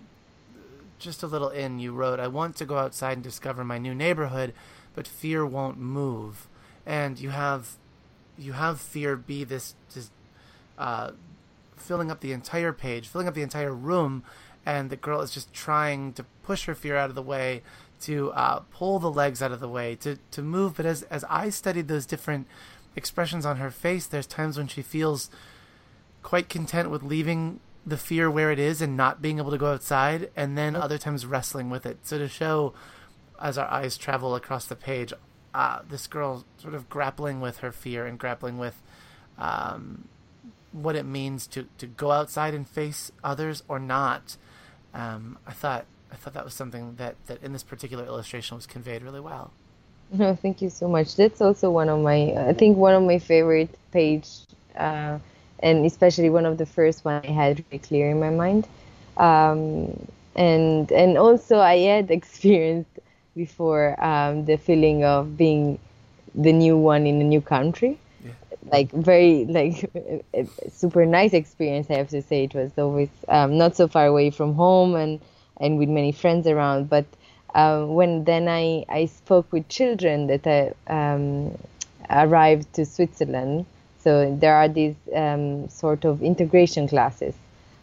[1.00, 1.80] just a little in.
[1.80, 4.54] You wrote, "I want to go outside and discover my new neighborhood,
[4.94, 6.48] but fear won't move."
[6.86, 7.76] And you have
[8.38, 10.12] you have fear be this this
[10.78, 11.12] uh,
[11.76, 14.24] filling up the entire page, filling up the entire room,
[14.68, 17.64] and the girl is just trying to push her fear out of the way,
[18.02, 20.76] to uh, pull the legs out of the way, to to move.
[20.78, 22.48] But as as I studied those different
[22.96, 25.30] expressions on her face, there's times when she feels
[26.24, 29.74] quite content with leaving the fear where it is and not being able to go
[29.74, 31.98] outside, and then other times wrestling with it.
[32.04, 32.74] So to show,
[33.42, 35.14] as our eyes travel across the page,
[35.54, 38.82] uh, this girl sort of grappling with her fear and grappling with
[39.38, 40.10] um,
[40.72, 44.38] what it means to, to go outside and face others or not.
[44.94, 48.66] um, I thought I thought that was something that, that in this particular illustration was
[48.66, 49.52] conveyed really well.
[50.12, 51.16] No, thank you so much.
[51.16, 54.28] That's also one of my, I think one of my favorite page,
[54.76, 55.20] uh,
[55.60, 58.68] and especially one of the first one I had really clear in my mind.
[59.18, 63.00] Um, and and also I had experienced
[63.36, 65.80] before um, the feeling of being
[66.36, 67.98] the new one in a new country.
[68.24, 68.32] Yeah.
[68.72, 69.90] Like very like
[70.72, 71.88] super nice experience.
[71.90, 75.20] I have to say it was always um, not so far away from home and
[75.60, 76.90] and with many friends around.
[76.90, 77.06] But
[77.54, 81.58] uh, when then I, I spoke with children that I um,
[82.10, 83.66] arrived to Switzerland,
[84.00, 87.36] so there are these um, sort of integration classes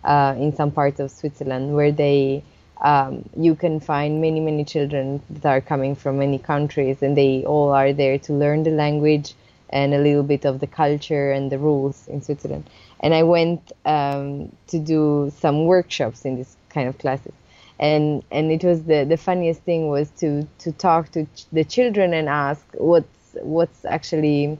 [0.04, 2.42] uh, in some parts of Switzerland where they
[2.80, 7.44] um, you can find many many children that are coming from many countries and they
[7.44, 9.34] all are there to learn the language
[9.70, 12.64] and a little bit of the culture and the rules in Switzerland.
[13.00, 17.32] And I went um, to do some workshops in this kind of classes
[17.78, 21.64] and and it was the the funniest thing was to to talk to ch- the
[21.64, 24.58] children and ask what's what's actually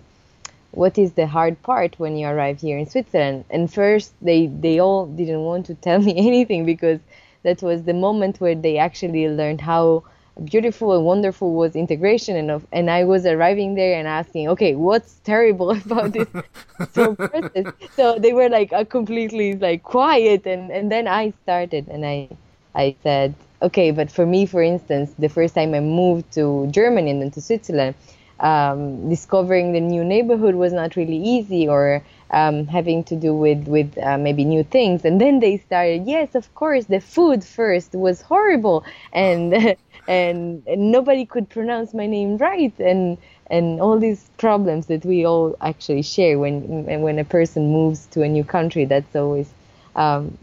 [0.72, 3.44] what is the hard part when you arrive here in Switzerland?
[3.48, 7.00] And first they they all didn't want to tell me anything because
[7.42, 10.04] that was the moment where they actually learned how
[10.44, 14.74] beautiful and wonderful was integration and of, and I was arriving there and asking okay
[14.74, 16.28] what's terrible about this
[16.92, 17.72] so process?
[17.94, 22.28] So they were like uh, completely like quiet and and then I started and I
[22.76, 27.10] I said, okay, but for me, for instance, the first time I moved to Germany
[27.10, 27.94] and then to Switzerland,
[28.40, 33.66] um, discovering the new neighborhood was not really easy or um, having to do with,
[33.66, 35.04] with uh, maybe new things.
[35.04, 39.54] And then they started, yes, of course, the food first was horrible and,
[40.08, 42.74] and, and nobody could pronounce my name right.
[42.78, 43.16] And,
[43.48, 48.22] and all these problems that we all actually share when, when a person moves to
[48.22, 49.48] a new country, that's always
[49.96, 50.36] um,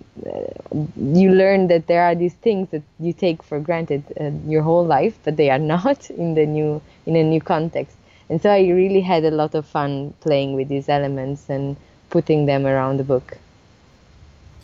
[0.98, 4.86] you learn that there are these things that you take for granted uh, your whole
[4.86, 7.96] life, but they are not in the new in a new context.
[8.30, 11.76] And so I really had a lot of fun playing with these elements and
[12.10, 13.38] putting them around the book.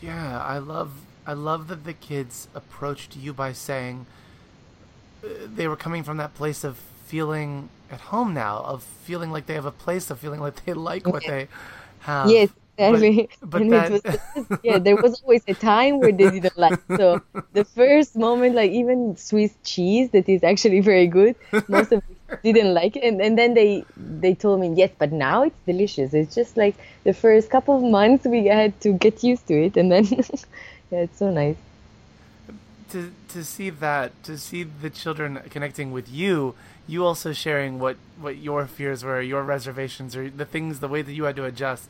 [0.01, 0.91] Yeah, I love
[1.27, 4.07] I love that the kids approached you by saying
[5.23, 9.45] uh, they were coming from that place of feeling at home now, of feeling like
[9.45, 11.47] they have a place, of feeling like they like what they
[12.01, 12.29] have.
[12.29, 13.29] Yes, Exactly.
[13.41, 13.91] But, but that...
[13.91, 16.79] was, yeah, there was always a time where they didn't like.
[16.95, 17.21] So
[17.53, 21.35] the first moment, like even Swiss cheese that is actually very good,
[21.67, 25.11] most of them didn't like it, and, and then they they told me yes, but
[25.11, 26.13] now it's delicious.
[26.13, 29.75] It's just like the first couple of months we had to get used to it,
[29.75, 30.05] and then
[30.91, 31.57] yeah, it's so nice.
[32.91, 36.55] To to see that, to see the children connecting with you,
[36.87, 41.01] you also sharing what what your fears were, your reservations, or the things, the way
[41.01, 41.89] that you had to adjust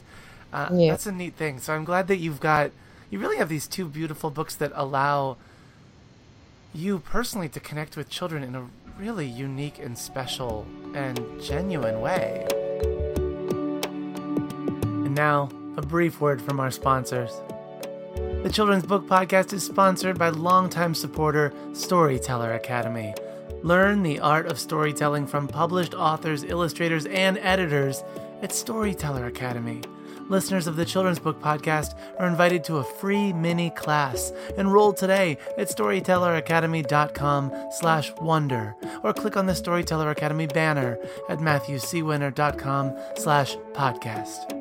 [0.52, 0.92] uh, yeah.
[0.92, 1.60] That's a neat thing.
[1.60, 2.72] So I'm glad that you've got,
[3.10, 5.38] you really have these two beautiful books that allow
[6.74, 12.46] you personally to connect with children in a really unique and special and genuine way.
[15.06, 17.32] And now, a brief word from our sponsors.
[18.44, 23.14] The Children's Book Podcast is sponsored by longtime supporter Storyteller Academy.
[23.64, 28.04] Learn the art of storytelling from published authors, illustrators, and editors
[28.42, 29.82] at Storyteller Academy
[30.30, 34.32] listeners of the Children's Book Podcast are invited to a free mini class.
[34.58, 40.98] Enroll today at storytelleracademy.com slash wonder or click on the Storyteller Academy banner
[41.30, 44.59] at matthewcwinner.com slash podcast.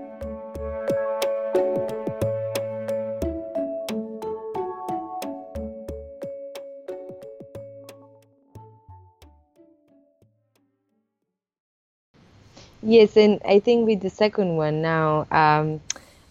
[12.89, 15.81] Yes, and I think with the second one now, um,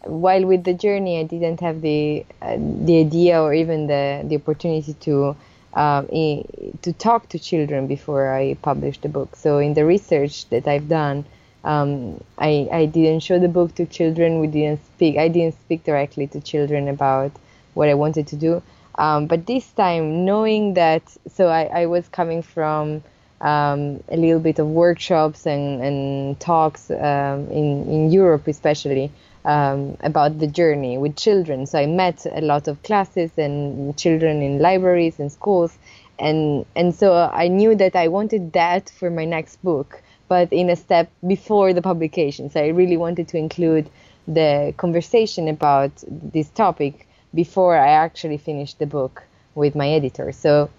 [0.04, 4.36] while with the journey, I didn't have the uh, the idea or even the the
[4.38, 5.36] opportunity to
[5.74, 9.36] uh, to talk to children before I published the book.
[9.36, 11.26] So in the research that I've done,
[11.64, 14.40] um, I I didn't show the book to children.
[14.40, 15.18] We didn't speak.
[15.18, 17.32] I didn't speak directly to children about
[17.76, 18.64] what I wanted to do.
[18.96, 23.04] Um, but this time, knowing that, so I, I was coming from
[23.42, 29.12] um, a little bit of workshops and, and talks um, in, in Europe, especially
[29.46, 31.66] um, about the journey with children.
[31.66, 35.78] So I met a lot of classes and children in libraries and schools,
[36.20, 40.70] and and so I knew that I wanted that for my next book, but in
[40.70, 42.50] a step before the publication.
[42.50, 43.90] So I really wanted to include
[44.28, 49.24] the conversation about this topic before I actually finished the book
[49.56, 50.32] with my editor.
[50.32, 50.70] So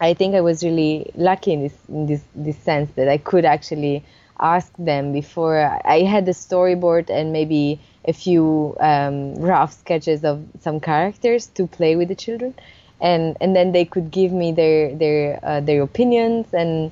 [0.00, 3.44] I think I was really lucky in this in this this sense that I could
[3.44, 4.04] actually
[4.38, 10.44] ask them before I had the storyboard and maybe a few um, rough sketches of
[10.60, 12.54] some characters to play with the children.
[13.00, 16.90] and and then they could give me their their uh, their opinions and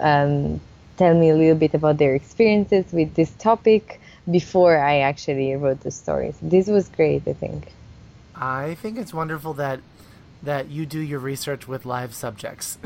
[0.00, 0.60] um,
[0.96, 5.80] tell me a little bit about their experiences with this topic before I actually wrote
[5.80, 6.36] the stories.
[6.42, 7.72] This was great, I think.
[8.34, 9.80] I think it's wonderful that
[10.42, 12.78] that you do your research with live subjects.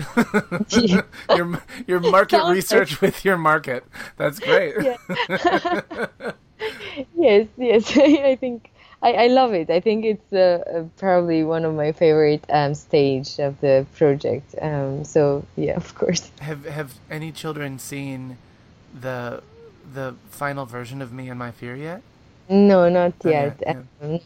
[0.71, 3.85] your your market research with your market.
[4.17, 4.75] That's great.
[7.17, 7.97] yes, yes.
[7.97, 8.71] I think
[9.03, 9.71] I, I love it.
[9.71, 14.55] I think it's uh, uh, probably one of my favorite um, stage of the project.
[14.61, 16.31] Um, so yeah, of course.
[16.41, 18.39] Have have any children seen
[18.99, 19.43] the
[19.93, 22.03] the final version of Me and My Fear yet?
[22.49, 23.63] No, not yet.
[23.63, 23.83] yeah.
[24.03, 24.21] um,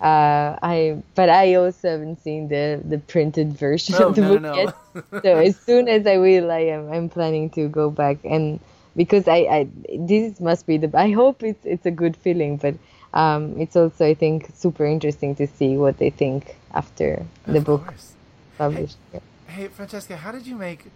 [0.00, 4.28] uh, I but I also haven't seen the the printed version oh, of the no,
[4.28, 4.54] book no.
[4.54, 5.22] yet.
[5.22, 8.60] so as soon as I will, I am I'm planning to go back and
[8.96, 12.74] because I, I this must be the I hope it's it's a good feeling, but
[13.12, 17.64] um, it's also I think super interesting to see what they think after the of
[17.64, 18.14] book course.
[18.56, 18.96] published.
[19.12, 20.86] Hey, hey, Francesca, how did you make?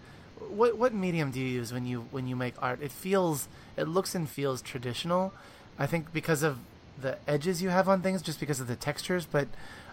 [0.49, 2.81] What what medium do you use when you when you make art?
[2.81, 3.47] It feels
[3.77, 5.33] it looks and feels traditional.
[5.77, 6.57] I think because of
[6.99, 9.25] the edges you have on things, just because of the textures.
[9.25, 9.47] But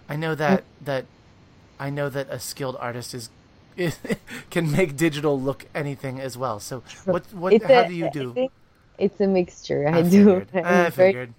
[0.08, 1.04] I know that that
[1.80, 3.30] I know that a skilled artist is.
[4.50, 6.60] can make digital look anything as well.
[6.60, 8.50] So what what It's how a- do you do?
[8.98, 9.88] it's a mixture.
[9.88, 10.44] I, I do.
[10.54, 11.34] I'm I very- figured.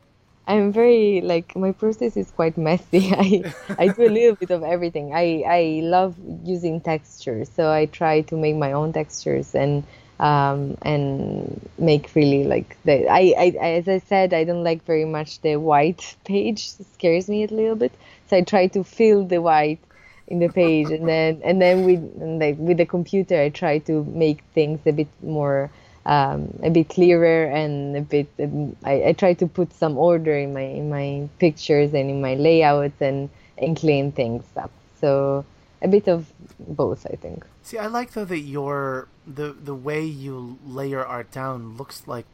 [0.48, 3.12] I'm very like my process is quite messy.
[3.14, 5.14] I I do a little bit of everything.
[5.14, 9.84] I I love using textures, so I try to make my own textures and
[10.24, 13.48] um and make really like the I, I
[13.80, 16.72] as I said I don't like very much the white page.
[16.80, 17.92] It scares me a little bit.
[18.30, 19.80] So I try to fill the white
[20.28, 23.80] in the page and then and then with and like with the computer I try
[23.80, 25.70] to make things a bit more
[26.06, 28.28] um, a bit clearer and a bit.
[28.40, 32.22] Um, I, I try to put some order in my in my pictures and in
[32.22, 34.72] my layouts and and clean things up.
[35.00, 35.46] So
[35.82, 37.46] a bit of both, I think.
[37.64, 42.08] See, I like though that your the the way you lay your art down looks
[42.08, 42.26] like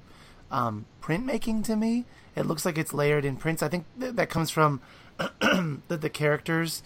[0.51, 2.05] um, printmaking to me.
[2.35, 3.61] It looks like it's layered in prints.
[3.61, 4.81] I think th- that comes from
[5.17, 6.81] that the characters,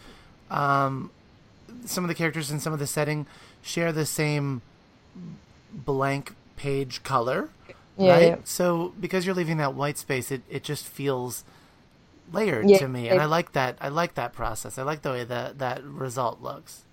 [0.51, 1.11] um,
[1.85, 3.27] some of the characters in some of the setting
[3.61, 4.61] share the same
[5.71, 7.49] blank page color,
[7.97, 8.27] Yeah, right?
[8.29, 8.35] yeah.
[8.43, 11.43] So because you're leaving that white space, it, it just feels
[12.31, 13.77] layered Yeah, to me, and it- I like that.
[13.79, 14.77] I like that process.
[14.77, 16.83] I like the way that that result looks.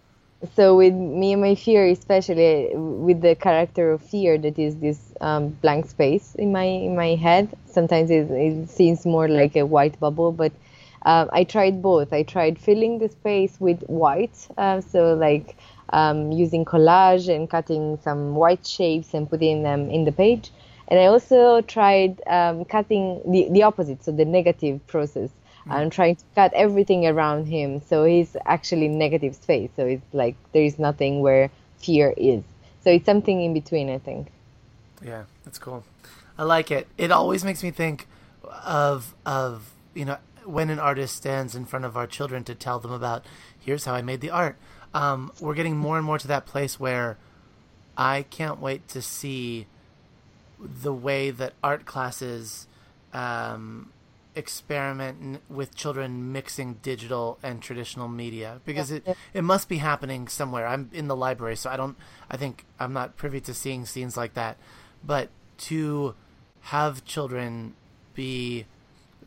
[0.54, 5.12] So with me and my fear, especially with the character of fear, that is this
[5.20, 7.50] um, blank space in my in my head.
[7.66, 10.52] Sometimes it, it seems more like a white bubble, but
[11.04, 12.12] um, I tried both.
[12.14, 15.56] I tried filling the space with white, uh, so like
[15.92, 20.50] um, using collage and cutting some white shapes and putting them in the page.
[20.88, 25.30] And I also tried um, cutting the, the opposite, so the negative process.
[25.68, 29.70] I'm trying to cut everything around him, so he's actually negative space.
[29.76, 32.42] So it's like there is nothing where fear is.
[32.82, 34.28] So it's something in between, I think.
[35.02, 35.84] Yeah, that's cool.
[36.38, 36.88] I like it.
[36.96, 38.06] It always makes me think
[38.64, 42.78] of of you know when an artist stands in front of our children to tell
[42.78, 43.24] them about
[43.58, 44.56] here's how I made the art.
[44.94, 47.18] Um, we're getting more and more to that place where
[47.96, 49.66] I can't wait to see
[50.58, 52.66] the way that art classes
[53.12, 53.92] um,
[54.34, 60.28] experiment n- with children mixing digital and traditional media because it it must be happening
[60.28, 60.66] somewhere.
[60.66, 61.96] I'm in the library, so I don't.
[62.30, 64.56] I think I'm not privy to seeing scenes like that,
[65.04, 65.28] but
[65.58, 66.14] to
[66.62, 67.74] have children
[68.14, 68.66] be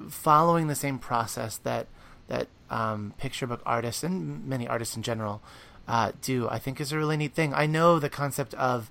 [0.10, 1.88] following the same process that
[2.28, 5.42] that um, picture book artists and many artists in general
[5.88, 7.54] uh, do, I think is a really neat thing.
[7.54, 8.90] I know the concept of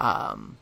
[0.00, 0.56] um,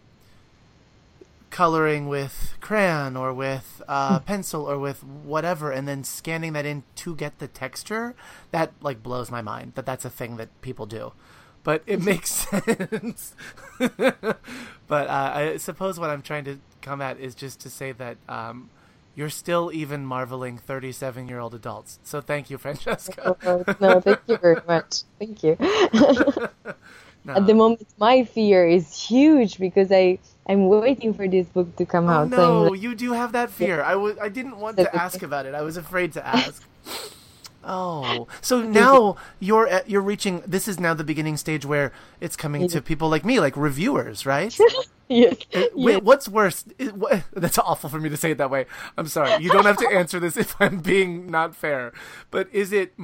[1.50, 6.84] coloring with crayon or with uh, pencil or with whatever, and then scanning that in
[6.96, 8.14] to get the texture.
[8.52, 11.12] That like blows my mind that that's a thing that people do.
[11.62, 13.34] But it makes sense.
[13.78, 14.28] but
[14.90, 18.70] uh, I suppose what I'm trying to come at is just to say that um,
[19.14, 21.98] you're still even marveling 37 year old adults.
[22.04, 23.36] So thank you, Francesca.
[23.44, 25.02] Uh, no, thank you very much.
[25.18, 25.56] Thank you.
[27.22, 27.34] No.
[27.34, 30.18] At the moment, my fear is huge because I
[30.50, 32.30] I'm waiting for this book to come Oh out.
[32.30, 33.82] So no, like, you do have that fear.
[33.82, 35.54] I was I didn't want to ask about it.
[35.54, 36.66] I was afraid to ask.
[37.62, 40.42] Oh, so now you're at, you're reaching.
[40.46, 44.24] This is now the beginning stage where it's coming to people like me, like reviewers,
[44.24, 44.58] right?
[45.10, 45.36] yes,
[45.74, 46.64] Wait, what's worse?
[46.94, 48.66] What- that's awful for me to say it that way.
[48.96, 49.42] I'm sorry.
[49.42, 51.92] You don't have to answer this if I'm being not fair.
[52.30, 52.94] But is it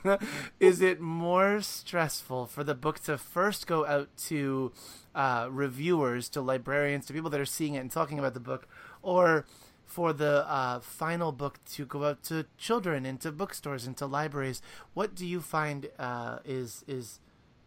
[0.60, 4.72] is it more stressful for the book to first go out to
[5.14, 8.68] uh, reviewers, to librarians, to people that are seeing it and talking about the book,
[9.02, 9.44] or
[9.84, 14.62] for the uh, final book to go out to children, into bookstores, into libraries,
[14.94, 17.18] what do you find uh, is is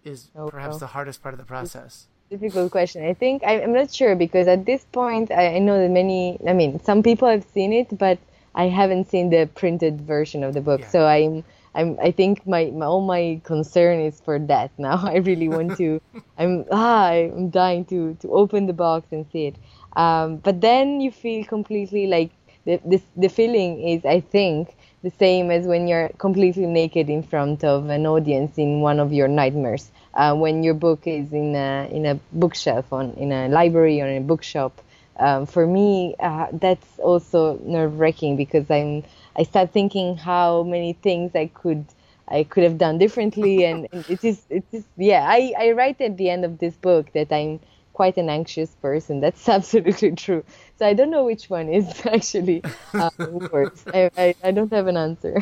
[0.06, 2.08] is oh, perhaps the hardest part of the process?
[2.34, 3.06] Difficult question.
[3.06, 6.40] I think I, am not sure because at this point I, I know that many.
[6.48, 8.18] I mean, some people have seen it, but
[8.56, 10.82] I haven't seen the printed version of the book.
[10.82, 10.90] Yeah.
[10.90, 11.44] So I'm
[11.76, 15.00] I'm I think my, my all my concern is for that now.
[15.04, 16.02] I really want to
[16.40, 19.56] I'm ah I'm dying to to open the box and see it.
[19.96, 22.32] Um, but then you feel completely like
[22.66, 27.22] the, the the feeling is I think the same as when you're completely naked in
[27.22, 29.92] front of an audience in one of your nightmares.
[30.14, 34.08] Uh, when your book is in a in a bookshelf on in a library or
[34.08, 34.80] in a bookshop.
[35.18, 39.04] Um, for me, uh, that's also nerve wracking because I'm
[39.36, 41.86] I start thinking how many things I could
[42.28, 45.26] I could have done differently, and, and it is it is yeah.
[45.28, 47.60] I I write at the end of this book that I'm
[47.94, 49.20] quite an anxious person.
[49.22, 50.44] That's absolutely true.
[50.78, 53.86] So I don't know which one is actually uh, worse.
[53.94, 55.42] I, I, I don't have an answer.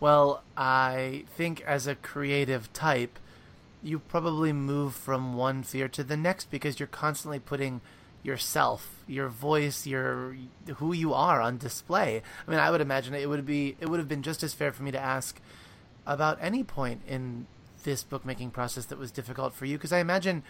[0.00, 3.18] well, I think as a creative type,
[3.82, 7.80] you probably move from one fear to the next because you're constantly putting
[8.22, 10.36] yourself, your voice, your
[10.76, 12.22] who you are on display.
[12.46, 14.72] I mean, I would imagine it would be it would have been just as fair
[14.72, 15.40] for me to ask
[16.06, 17.46] about any point in
[17.84, 20.42] this bookmaking process that was difficult for you because I imagine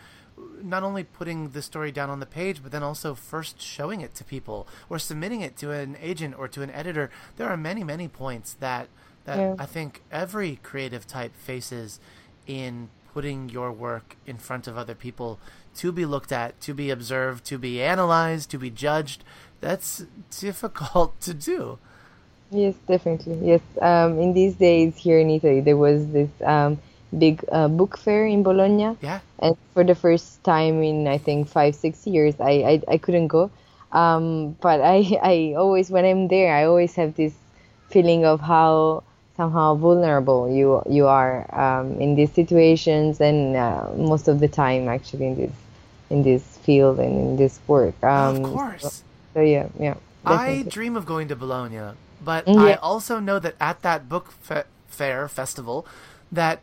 [0.63, 4.15] not only putting the story down on the page but then also first showing it
[4.15, 7.85] to people or submitting it to an agent or to an editor there are many
[7.85, 8.89] many points that
[9.25, 9.55] that yeah.
[9.59, 12.01] I think every creative type faces
[12.47, 12.89] in
[13.19, 15.41] putting your work in front of other people
[15.75, 19.25] to be looked at, to be observed, to be analyzed, to be judged.
[19.61, 20.05] That's
[20.39, 21.81] difficult to do.
[22.53, 23.39] Yes, definitely.
[23.43, 23.61] Yes.
[23.83, 26.79] Um, in these days here in Italy, there was this um,
[27.19, 28.97] big uh, book fair in Bologna.
[29.03, 29.19] Yeah.
[29.41, 33.27] And for the first time in, I think, five, six years, I, I, I couldn't
[33.27, 33.51] go.
[33.91, 37.35] Um, but I, I always, when I'm there, I always have this
[37.91, 39.03] feeling of how
[39.39, 44.89] somehow vulnerable you you are um, in these situations and uh, most of the time
[44.89, 45.55] actually in this
[46.11, 47.95] in this field and in this work.
[48.03, 48.83] Um, of course.
[48.83, 49.95] So, so yeah, yeah.
[50.27, 50.67] Definitely.
[50.67, 52.61] I dream of going to Bologna, but yeah.
[52.61, 55.87] I also know that at that book fe- fair festival,
[56.33, 56.61] that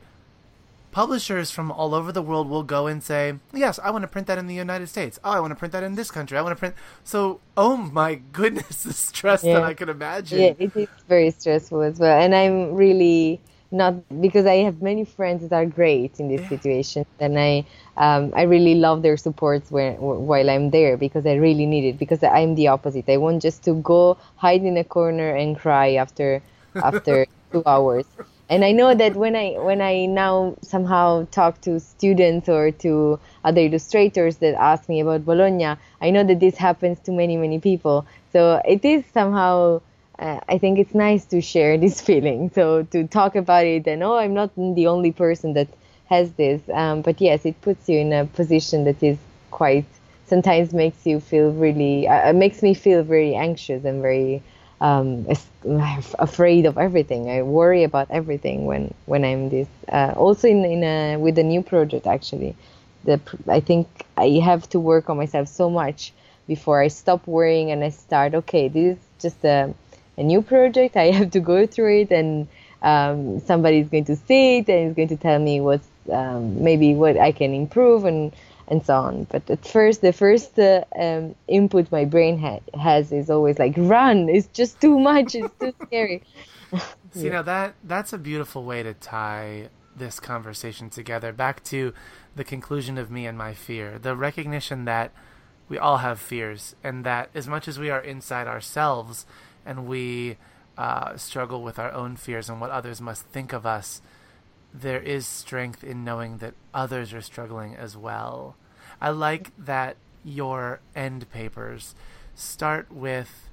[0.95, 4.27] publishers from all over the world will go and say, "Yes, I want to print
[4.27, 5.19] that in the United States.
[5.25, 6.37] Oh, I want to print that in this country.
[6.37, 6.73] I want to print."
[7.03, 9.55] So, oh my goodness, the stress yeah.
[9.55, 10.39] that I could imagine.
[10.39, 13.41] Yeah, it is very stressful as well, and I'm really
[13.71, 16.55] not because I have many friends that are great in this yeah.
[16.55, 17.65] situation, and I
[17.97, 21.99] um, I really love their supports when, while I'm there because I really need it
[21.99, 23.09] because I'm the opposite.
[23.09, 26.41] I want just to go hide in a corner and cry after
[26.75, 28.05] after two hours
[28.49, 33.19] and I know that when I when I now somehow talk to students or to
[33.43, 37.59] other illustrators that ask me about Bologna, I know that this happens to many many
[37.59, 38.05] people.
[38.33, 39.81] So it is somehow
[40.19, 42.51] uh, I think it's nice to share this feeling.
[42.53, 45.67] So to talk about it and oh, I'm not the only person that
[46.05, 46.61] has this.
[46.71, 49.17] Um, but yes, it puts you in a position that is
[49.49, 49.85] quite
[50.27, 54.41] sometimes makes you feel really uh, makes me feel very anxious and very
[54.85, 55.27] um,
[56.19, 57.29] afraid of everything.
[57.29, 59.67] I worry about everything when when I'm this.
[59.91, 62.55] Uh, also in in a, with a new project actually,
[63.03, 66.13] the I think I have to work on myself so much
[66.47, 68.35] before I stop worrying and I start.
[68.35, 69.73] Okay, this is just a
[70.17, 70.95] a new project.
[70.95, 72.47] I have to go through it and.
[72.81, 76.63] Um, somebody is going to see it and is going to tell me what's um,
[76.63, 78.31] maybe what I can improve and
[78.67, 79.25] and so on.
[79.25, 83.73] But at first, the first uh, um, input my brain ha- has is always like,
[83.77, 84.29] "Run!
[84.29, 85.35] It's just too much.
[85.35, 86.23] It's too scary."
[87.11, 87.33] See, yeah.
[87.33, 91.31] now that that's a beautiful way to tie this conversation together.
[91.31, 91.93] Back to
[92.35, 95.11] the conclusion of me and my fear, the recognition that
[95.69, 99.25] we all have fears, and that as much as we are inside ourselves
[99.65, 100.37] and we
[100.77, 104.01] uh, struggle with our own fears and what others must think of us
[104.81, 108.55] there is strength in knowing that others are struggling as well.
[108.99, 111.95] I like that your end papers
[112.33, 113.49] start with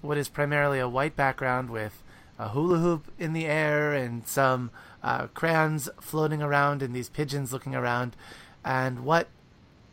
[0.00, 2.02] what is primarily a white background with
[2.38, 4.70] a hula hoop in the air and some
[5.02, 8.16] uh, crayons floating around and these pigeons looking around.
[8.64, 9.28] And what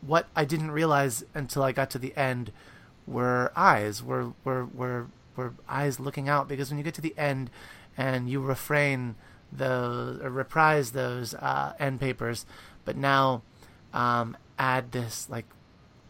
[0.00, 2.52] what I didn't realize until I got to the end
[3.06, 5.06] were eyes, were were were
[5.36, 6.48] were eyes looking out.
[6.48, 7.50] Because when you get to the end
[7.96, 9.14] and you refrain
[9.52, 12.46] those or reprise those uh, end papers,
[12.84, 13.42] but now
[13.92, 15.46] um, add this like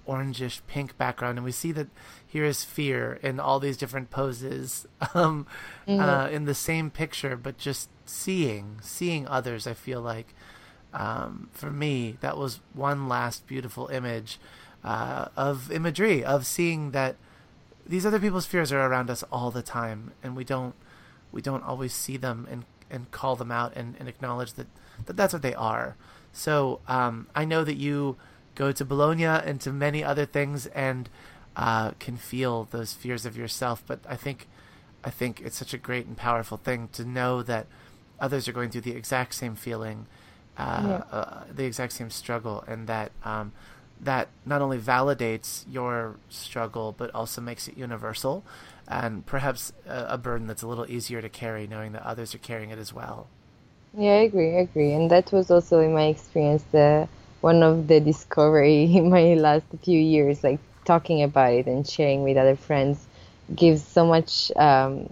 [0.07, 1.89] orangish pink background, and we see that
[2.27, 5.47] here is fear in all these different poses um,
[5.87, 6.01] mm-hmm.
[6.01, 9.67] uh, in the same picture, but just seeing seeing others.
[9.67, 10.35] I feel like
[10.93, 14.39] um, for me that was one last beautiful image
[14.83, 17.17] uh, of imagery of seeing that
[17.87, 20.75] these other people's fears are around us all the time, and we don't
[21.33, 24.67] we don't always see them and and call them out and, and acknowledge that,
[25.07, 25.97] that that's what they are.
[26.33, 28.17] So um, I know that you
[28.55, 31.09] go to Bologna and to many other things and
[31.57, 33.83] uh, can feel those fears of yourself.
[33.87, 34.49] But I think
[35.03, 37.67] I think it's such a great and powerful thing to know that
[38.21, 40.07] others are going through the exact same feeling,
[40.59, 41.17] uh, yeah.
[41.17, 43.53] uh, the exact same struggle, and that um,
[44.01, 48.43] that not only validates your struggle but also makes it universal
[48.91, 52.39] and perhaps a, a, burden that's a little easier to carry knowing that others are
[52.39, 53.29] carrying it as well.
[53.97, 54.93] Yeah i agree i agree.
[54.93, 57.09] And that was also in my experience the
[57.41, 62.25] one of the discovery in my last few years like talking about it and sharing
[62.25, 63.07] with other friends
[63.55, 65.09] gives so much um,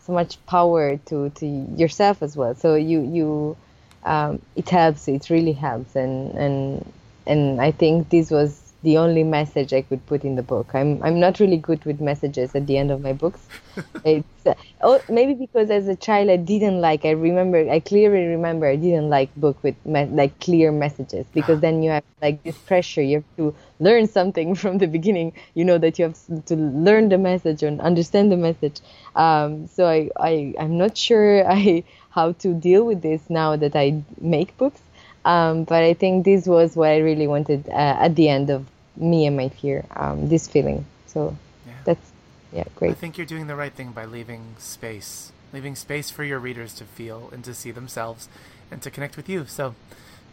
[0.00, 2.54] so much power to to yourself as well.
[2.54, 3.56] So you you
[4.04, 5.96] um, it helps it really helps.
[5.96, 6.92] And and
[7.26, 10.74] and I think this was the only message I could put in the book.
[10.74, 13.40] I'm I'm not really good with messages at the end of my books.
[14.04, 17.04] it's uh, oh, maybe because as a child I didn't like.
[17.04, 21.60] I remember I clearly remember I didn't like book with me, like clear messages because
[21.60, 23.02] then you have like this pressure.
[23.02, 25.32] You have to learn something from the beginning.
[25.54, 28.80] You know that you have to learn the message and understand the message.
[29.16, 33.74] Um, so I I I'm not sure I how to deal with this now that
[33.74, 34.80] I make books.
[35.24, 38.66] Um, but I think this was what I really wanted uh, at the end of
[38.96, 40.84] me and my fear, um, this feeling.
[41.06, 41.36] So
[41.66, 41.72] yeah.
[41.84, 42.12] that's
[42.52, 42.92] yeah, great.
[42.92, 46.74] I think you're doing the right thing by leaving space, leaving space for your readers
[46.74, 48.28] to feel and to see themselves
[48.70, 49.46] and to connect with you.
[49.46, 49.74] So,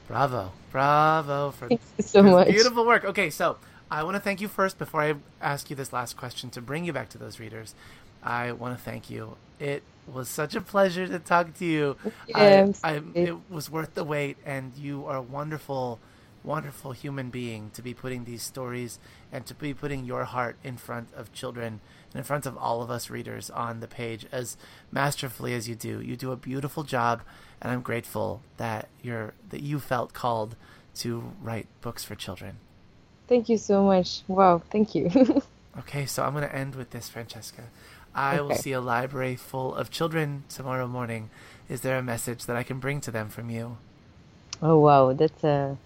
[0.08, 2.48] bravo, bravo for Thank you so much.
[2.50, 3.06] beautiful work.
[3.06, 3.58] Okay, so
[3.90, 6.86] I want to thank you first before I ask you this last question to bring
[6.86, 7.76] you back to those readers.
[8.24, 9.36] I want to thank you.
[9.60, 11.98] It was such a pleasure to talk to you.
[12.28, 16.00] Yeah, I, I, it was worth the wait, and you are a wonderful,
[16.44, 19.00] wonderful human being to be putting these stories
[19.32, 21.80] and to be putting your heart in front of children
[22.12, 24.58] and in front of all of us readers on the page as
[24.92, 26.02] masterfully as you do.
[26.02, 27.22] You do a beautiful job,
[27.62, 30.56] and I'm grateful that you're that you felt called
[30.96, 32.58] to write books for children.
[33.28, 34.24] Thank you so much.
[34.28, 35.10] Wow, thank you.
[35.80, 37.64] okay, so I'm going to end with this, Francesca.
[38.14, 38.42] I okay.
[38.42, 41.30] will see a library full of children tomorrow morning.
[41.70, 43.78] Is there a message that I can bring to them from you?
[44.62, 45.78] Oh wow, that's a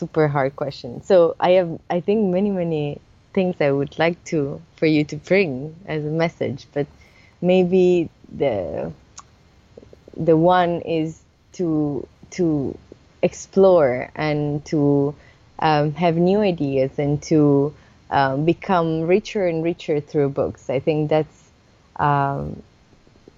[0.00, 1.02] super hard question.
[1.02, 3.00] So I have, I think, many many
[3.34, 6.86] things I would like to for you to bring as a message, but
[7.40, 8.08] maybe
[8.42, 8.92] the
[10.16, 11.20] the one is
[11.58, 12.06] to
[12.38, 12.46] to
[13.22, 15.14] explore and to
[15.58, 17.74] um, have new ideas and to
[18.10, 20.70] um, become richer and richer through books.
[20.70, 21.50] I think that's
[21.96, 22.62] um,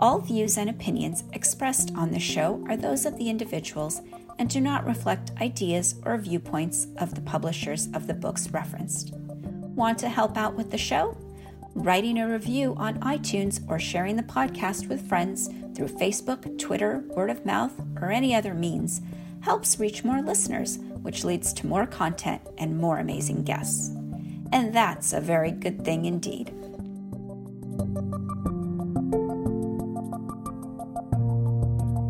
[0.00, 4.00] All views and opinions expressed on the show are those of the individuals
[4.38, 9.12] and do not reflect ideas or viewpoints of the publishers of the books referenced.
[9.12, 11.14] Want to help out with the show?
[11.74, 17.28] Writing a review on iTunes or sharing the podcast with friends through Facebook, Twitter, word
[17.28, 19.02] of mouth, or any other means
[19.40, 23.94] helps reach more listeners, which leads to more content and more amazing guests.
[24.52, 26.52] And that's a very good thing indeed.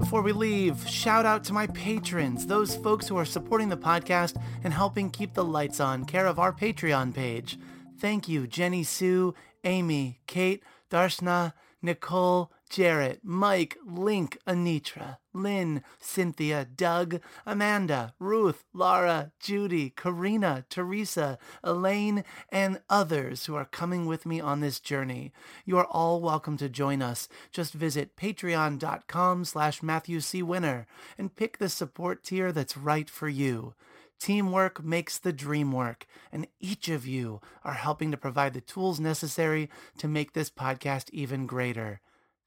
[0.01, 4.39] Before we leave, shout out to my patrons, those folks who are supporting the podcast
[4.63, 7.59] and helping keep the lights on, care of our Patreon page.
[7.99, 9.35] Thank you, Jenny Sue,
[9.65, 19.91] Amy, Kate, Darshna, Nicole, Jarrett, Mike, Link, Anitra, Lynn, Cynthia, Doug, Amanda, Ruth, Laura, Judy,
[19.91, 25.35] Karina, Teresa, Elaine, and others who are coming with me on this journey.
[25.67, 27.29] You are all welcome to join us.
[27.53, 30.43] Just visit patreon.com slash Matthew C.
[30.43, 30.87] Winner
[31.19, 33.75] and pick the support tier that's right for you.
[34.19, 38.99] Teamwork makes the dream work, and each of you are helping to provide the tools
[38.99, 39.69] necessary
[39.99, 42.01] to make this podcast even greater.